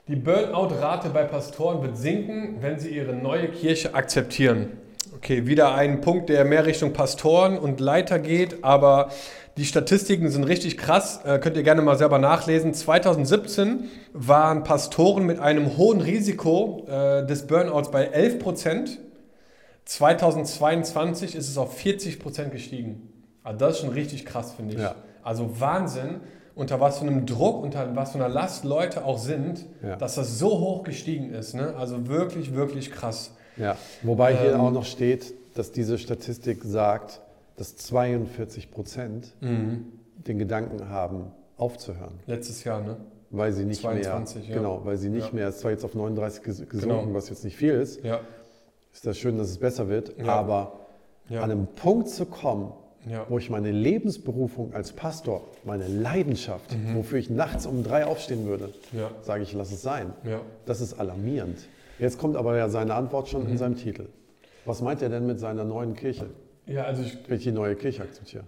[0.10, 4.72] Die Burnout-Rate bei Pastoren wird sinken, wenn sie ihre neue Kirche akzeptieren.
[5.16, 9.10] Okay, wieder ein Punkt, der mehr Richtung Pastoren und Leiter geht, aber
[9.56, 11.22] die Statistiken sind richtig krass.
[11.24, 12.74] Äh, könnt ihr gerne mal selber nachlesen.
[12.74, 19.00] 2017 waren Pastoren mit einem hohen Risiko äh, des Burnouts bei 11 Prozent.
[19.86, 23.10] 2022 ist es auf 40 Prozent gestiegen.
[23.44, 24.80] Also das ist schon richtig krass, finde ich.
[24.82, 24.96] Ja.
[25.22, 26.22] Also Wahnsinn,
[26.56, 29.96] unter was für einem Druck, unter was für einer Last Leute auch sind, Ja.
[29.96, 31.54] dass das so hoch gestiegen ist.
[31.54, 31.74] Ne?
[31.76, 33.32] Also wirklich, wirklich krass.
[33.58, 37.22] Ja, wobei hier Ähm, auch noch steht, dass diese Statistik sagt,
[37.58, 39.86] dass 42 Prozent Mhm.
[40.28, 42.98] den Gedanken haben, aufzuhören, Letztes Jahr, ne?
[43.30, 44.62] weil sie nicht 22, mehr, ja.
[44.62, 45.34] genau, weil sie nicht Ja.
[45.34, 47.14] mehr, es ist zwar jetzt auf 39 ges- gesunken, Genau.
[47.14, 48.20] was jetzt nicht viel ist, Ja.
[48.94, 50.26] Ist das schön, dass es besser wird, Ja.
[50.36, 50.74] aber
[51.30, 51.42] Ja.
[51.42, 52.72] an einem Punkt zu kommen,
[53.10, 53.26] Ja.
[53.28, 56.96] wo ich meine Lebensberufung als Pastor, meine Leidenschaft, Mhm.
[56.98, 58.74] wofür ich nachts um drei aufstehen würde,
[59.22, 60.14] sage ich, lass es sein.
[60.66, 61.58] Das ist alarmierend.
[62.00, 64.08] Jetzt kommt aber ja seine Antwort schon in seinem Titel.
[64.66, 66.28] Was meint er denn mit seiner neuen Kirche?
[66.66, 68.44] Ja, also ich, Wenn ich die neue Kirche akzeptiere.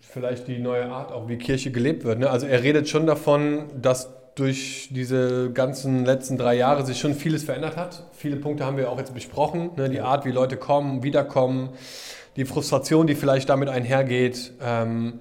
[0.00, 2.18] vielleicht die neue Art, auch wie Kirche gelebt wird.
[2.18, 2.30] Ne?
[2.30, 7.42] Also er redet schon davon, dass durch diese ganzen letzten drei Jahre sich schon vieles
[7.42, 8.04] verändert hat.
[8.12, 9.70] Viele Punkte haben wir auch jetzt besprochen.
[9.76, 9.88] Ne?
[9.88, 11.70] Die Art, wie Leute kommen, wiederkommen,
[12.36, 14.52] die Frustration, die vielleicht damit einhergeht.
[14.62, 15.20] Ähm,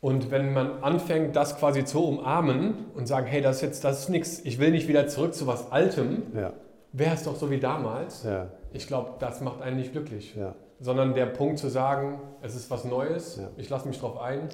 [0.00, 4.00] und wenn man anfängt, das quasi zu umarmen und sagen, hey, das ist jetzt, das
[4.00, 6.52] ist nichts, ich will nicht wieder zurück zu was Altem, Ja,
[6.92, 8.22] wäre es doch so wie damals.
[8.22, 10.36] ja, Ich glaube, das macht einen nicht glücklich.
[10.36, 14.48] ja, Sondern der Punkt zu sagen, es ist was Neues, ich lasse mich drauf ein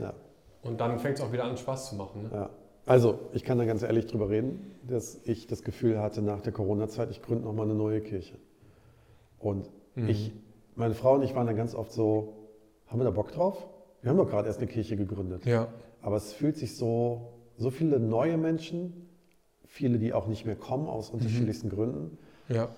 [0.62, 2.30] und dann fängt es auch wieder an, Spaß zu machen.
[2.32, 2.48] Ne?
[2.90, 6.52] Also, ich kann da ganz ehrlich drüber reden, dass ich das Gefühl hatte nach der
[6.52, 8.34] Corona-Zeit, ich gründe nochmal eine neue Kirche.
[9.38, 10.08] Und Mhm.
[10.08, 10.32] ich,
[10.74, 12.32] meine Frau und ich waren dann ganz oft so,
[12.88, 13.64] haben wir da Bock drauf?
[14.02, 15.46] Wir haben doch gerade erst eine Kirche gegründet.
[15.46, 15.68] Ja.
[16.02, 19.08] Aber es fühlt sich so, so viele neue Menschen,
[19.66, 22.18] viele, die auch nicht mehr kommen aus unterschiedlichsten Gründen.
[22.48, 22.70] Ja.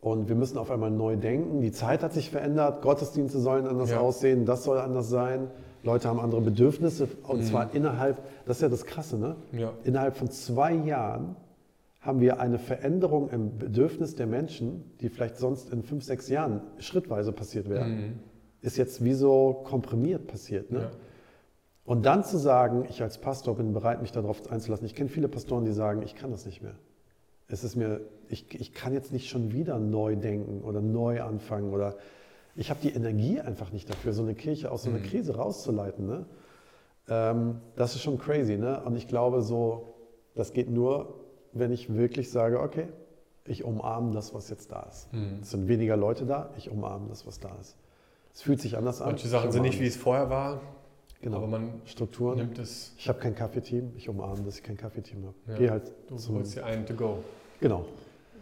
[0.00, 1.60] Und wir müssen auf einmal neu denken.
[1.60, 4.00] Die Zeit hat sich verändert, Gottesdienste sollen anders Ja.
[4.00, 5.46] aussehen, das soll anders sein.
[5.84, 9.36] Leute haben andere Bedürfnisse und zwar innerhalb, das ist ja das Krasse, ne?
[9.52, 9.72] Ja.
[9.84, 11.36] Innerhalb von zwei Jahren
[12.00, 16.60] haben wir eine Veränderung im Bedürfnis der Menschen, die vielleicht sonst in fünf, sechs Jahren
[16.78, 17.86] schrittweise passiert wäre,
[18.60, 20.70] ist jetzt wie so komprimiert passiert.
[20.70, 20.80] Ne?
[20.80, 20.90] Ja.
[21.84, 24.86] Und dann zu sagen, ich als Pastor bin bereit, mich darauf einzulassen.
[24.86, 26.74] Ich kenne viele Pastoren, die sagen, ich kann das nicht mehr.
[27.46, 31.72] Es ist mir, ich, ich kann jetzt nicht schon wieder neu denken oder neu anfangen
[31.72, 31.96] oder
[32.56, 36.06] ich habe die Energie einfach nicht dafür, so eine Kirche aus so einer Krise rauszuleiten.
[36.06, 36.26] Ne?
[37.08, 38.56] Ähm, das ist schon crazy.
[38.56, 38.82] Ne?
[38.84, 39.94] Und ich glaube, so,
[40.34, 41.20] das geht nur,
[41.52, 42.88] wenn ich wirklich sage, okay,
[43.46, 45.08] ich umarme das, was jetzt da ist.
[45.42, 47.76] Es sind weniger Leute da, ich umarme das, was da ist.
[48.32, 49.08] Es fühlt sich anders an.
[49.08, 50.60] Manche Sachen sind nicht, wie es vorher war,
[51.20, 51.36] genau.
[51.36, 52.38] aber man Strukturen.
[52.38, 55.34] nimmt es, Ich habe kein Kaffeeteam, ich umarme, dass ich kein Kaffeeteam habe.
[55.46, 55.58] Ja.
[55.58, 57.18] Geh halt du zum, holst dir einen to go.
[57.60, 57.84] genau,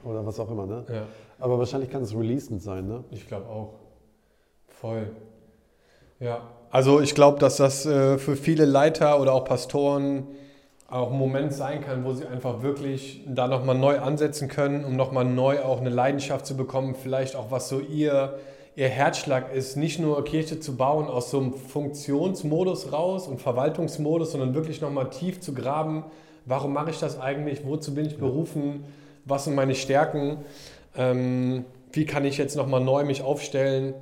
[0.04, 0.66] oder was auch immer.
[0.66, 0.84] Ne?
[0.88, 1.06] Ja,
[1.40, 2.86] Aber wahrscheinlich kann es releasend sein.
[2.86, 3.02] Ne?
[3.10, 3.74] ich glaube auch.
[4.83, 5.07] Voll.
[6.18, 6.41] Ja,
[6.72, 10.26] also ich glaube, dass das äh, für viele Leiter oder auch Pastoren
[10.89, 14.97] auch ein Moment sein kann, wo sie einfach wirklich da nochmal neu ansetzen können, um
[14.97, 18.41] nochmal neu auch eine Leidenschaft zu bekommen, vielleicht auch was so ihr,
[18.74, 24.33] ihr Herzschlag ist, nicht nur Kirche zu bauen aus so einem Funktionsmodus raus und Verwaltungsmodus,
[24.33, 26.07] sondern wirklich nochmal tief zu graben,
[26.45, 28.83] warum mache ich das eigentlich, wozu bin ich berufen,
[29.26, 30.39] was sind meine Stärken,
[30.97, 33.95] ähm, wie kann ich jetzt nochmal neu mich aufstellen,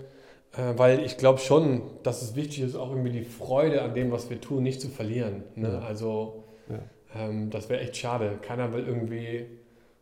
[0.77, 4.31] weil ich glaube schon, dass es wichtig ist, auch irgendwie die Freude an dem, was
[4.31, 5.45] wir tun, nicht zu verlieren.
[5.55, 5.69] Ne?
[5.75, 5.79] Ja.
[5.81, 6.79] Also Ja.
[7.15, 8.39] ähm, das wäre echt schade.
[8.43, 9.47] Keiner will irgendwie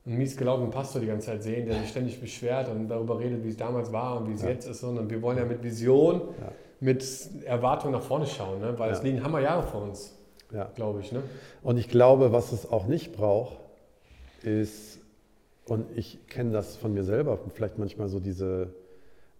[0.06, 3.44] einen mies gelaufenen Pastor die ganze Zeit sehen, der sich ständig beschwert und darüber redet,
[3.44, 4.48] wie es damals war und wie es Ja.
[4.48, 6.22] jetzt ist, sondern wir wollen ja mit Vision,
[6.80, 7.04] mit
[7.44, 8.74] Erwartung nach vorne schauen, ne?
[8.78, 10.14] weil es liegen Hammerjahre vor uns,
[10.76, 11.12] glaube ich.
[11.12, 11.22] Ne?
[11.62, 13.58] Und ich glaube, was es auch nicht braucht,
[14.42, 14.98] ist,
[15.66, 18.72] und ich kenne das von mir selber, vielleicht manchmal so diese,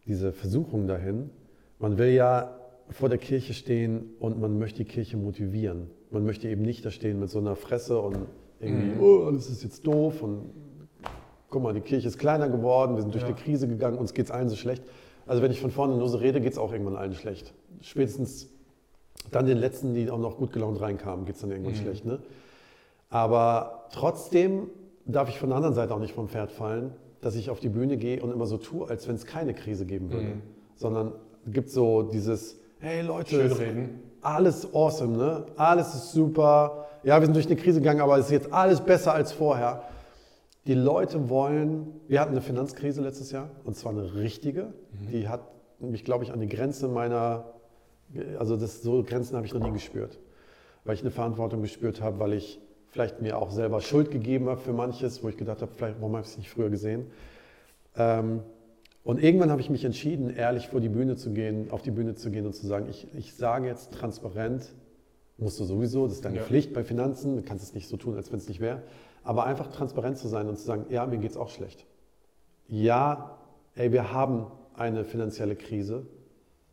[0.08, 1.30] diese Versuchung dahin,
[1.78, 2.54] man will ja
[2.90, 5.90] vor der Kirche stehen und man möchte die Kirche motivieren.
[6.10, 8.16] Man möchte eben nicht da stehen mit so einer Fresse und
[8.60, 9.00] irgendwie, Mhm.
[9.02, 10.50] oh, alles ist jetzt doof und
[11.50, 13.28] guck mal, die Kirche ist kleiner geworden, wir sind durch Ja.
[13.28, 14.82] eine Krise gegangen, uns geht es allen so schlecht.
[15.26, 17.52] Also wenn ich von vorne nur so rede, geht es auch irgendwann allen schlecht.
[17.82, 18.48] Spätestens
[19.30, 21.76] dann den letzten, die auch noch gut gelaunt reinkamen, geht es dann irgendwann Mhm.
[21.76, 22.06] schlecht.
[22.06, 22.18] Ne?
[23.10, 24.68] Aber trotzdem
[25.04, 27.68] darf ich von der anderen Seite auch nicht vom Pferd fallen, dass ich auf die
[27.68, 30.26] Bühne gehe und immer so tue, als wenn es keine Krise geben würde.
[30.26, 30.42] Mhm.
[30.76, 31.12] Sondern
[31.46, 33.50] es gibt so dieses, hey Leute,
[34.20, 35.46] alles awesome, ne?
[35.56, 36.86] Alles ist super.
[37.02, 39.84] Ja, wir sind durch eine Krise gegangen, aber es ist jetzt alles besser als vorher.
[40.66, 44.72] Die Leute wollen, wir hatten eine Finanzkrise letztes Jahr und zwar eine richtige.
[45.10, 45.40] Die hat
[45.78, 47.54] mich, glaube ich, an die Grenze meiner,
[48.38, 50.18] also das, so Grenzen habe ich noch nie gespürt.
[50.84, 52.60] Weil ich eine Verantwortung gespürt habe, weil ich
[52.90, 56.16] vielleicht mir auch selber Schuld gegeben habe für manches, wo ich gedacht habe, vielleicht, warum
[56.16, 57.06] habe ich es nicht früher gesehen.
[57.96, 58.42] Ähm,
[59.04, 62.14] und irgendwann habe ich mich entschieden, ehrlich vor die Bühne zu gehen, auf die Bühne
[62.14, 64.74] zu gehen und zu sagen, ich, ich sage jetzt transparent,
[65.38, 66.42] musst du sowieso, das ist deine Ja.
[66.42, 68.82] Pflicht bei Finanzen, du kannst es nicht so tun, als wenn es nicht wäre,
[69.22, 71.86] aber einfach transparent zu sein und zu sagen, ja, mir geht es auch schlecht.
[72.66, 73.38] Ja,
[73.76, 76.06] ey, wir haben eine finanzielle Krise.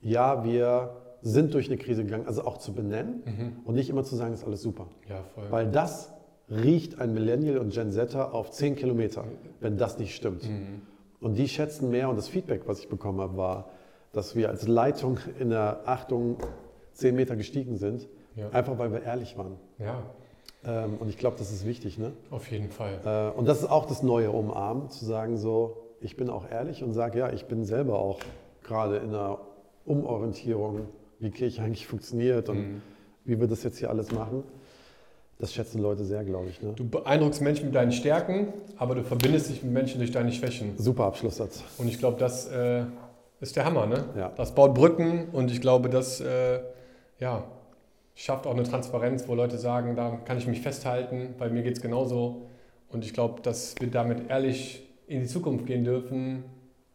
[0.02, 4.16] Ja, wir sind durch eine Krise gegangen, also auch zu benennen und nicht immer zu
[4.16, 4.86] sagen, ist alles super.
[5.10, 5.46] Ja, voll.
[5.50, 6.14] Weil das
[6.52, 9.24] riecht ein Millennial und Gen Zer auf 10 Kilometer,
[9.60, 10.48] wenn das nicht stimmt.
[10.48, 10.84] Mhm.
[11.20, 13.70] Und die schätzen mehr und das Feedback, was ich bekommen habe, war,
[14.14, 16.38] dass wir als Leitung in der Achtung
[16.94, 18.50] 10 Meter gestiegen sind, Ja.
[18.52, 19.56] einfach weil wir ehrlich waren.
[19.80, 20.04] ja,
[20.64, 21.98] Ähm, und ich glaube, das ist wichtig.
[21.98, 22.12] Ne?
[22.30, 23.00] auf jeden Fall.
[23.04, 26.84] Äh, und das ist auch das neue Umarmen, zu sagen so, ich bin auch ehrlich
[26.84, 28.20] und sage, ja, ich bin selber auch
[28.64, 29.40] gerade in einer
[29.86, 30.82] Umorientierung,
[31.20, 32.82] wie Kirche eigentlich funktioniert und Mhm.
[33.26, 34.44] wie wir das jetzt hier alles machen.
[35.38, 36.62] Das schätzen Leute sehr, glaube ich.
[36.62, 36.74] Ne?
[36.76, 40.78] Du beeindruckst Menschen mit deinen Stärken, aber du verbindest dich mit Menschen durch deine Schwächen.
[40.78, 41.62] Super Abschlusssatz.
[41.78, 42.84] Und ich glaube, das äh,
[43.42, 43.86] ist der Hammer.
[43.86, 44.06] Ne?
[44.18, 44.30] Ja.
[44.38, 46.62] Das baut Brücken und ich glaube, das äh,
[47.20, 47.44] ja,
[48.16, 51.76] schafft auch eine Transparenz, wo Leute sagen, da kann ich mich festhalten, bei mir geht
[51.76, 52.44] es genauso.
[52.88, 56.46] Und ich glaube, dass wir damit ehrlich in die Zukunft gehen dürfen,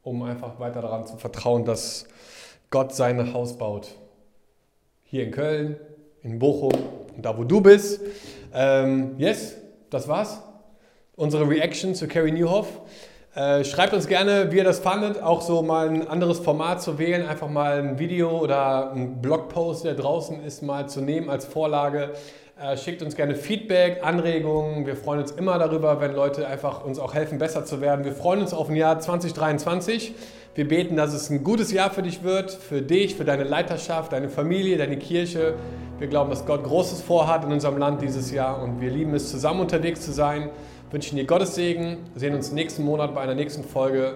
[0.03, 2.07] um einfach weiter daran zu vertrauen, dass
[2.71, 3.97] Gott sein Haus baut.
[5.11, 5.77] Hier in Köln,
[6.23, 6.71] in Bochum
[7.17, 8.01] und da, wo du bist.
[8.55, 9.57] Ähm, yes,
[9.91, 10.41] das war's.
[11.17, 12.69] Unsere Reaction zu Carrie Newhoff.
[13.35, 17.01] Äh, schreibt uns gerne, wie ihr das fandet, auch so mal ein anderes Format zu
[17.01, 21.45] wählen, einfach mal ein Video oder ein Blogpost, der draußen ist, mal zu nehmen als
[21.45, 22.11] Vorlage.
[22.63, 24.87] Äh, schickt uns gerne Feedback, Anregungen.
[24.87, 28.05] Wir freuen uns immer darüber, wenn Leute einfach uns auch helfen, besser zu werden.
[28.05, 30.15] Wir freuen uns auf ein Jahr 2023.
[30.55, 34.13] Wir beten, dass es ein gutes Jahr für dich wird, für dich, für deine Leiterschaft,
[34.13, 35.55] deine Familie, deine Kirche.
[35.99, 39.31] Wir glauben, dass Gott Großes vorhat in unserem Land dieses Jahr und wir lieben es,
[39.31, 40.51] zusammen unterwegs zu sein.
[40.91, 41.99] Wünschen dir Gottes Segen.
[42.17, 44.15] Sehen uns nächsten Monat bei einer nächsten Folge.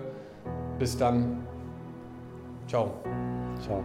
[0.79, 1.45] Bis dann.
[2.67, 2.91] Ciao.
[3.65, 3.85] Ciao.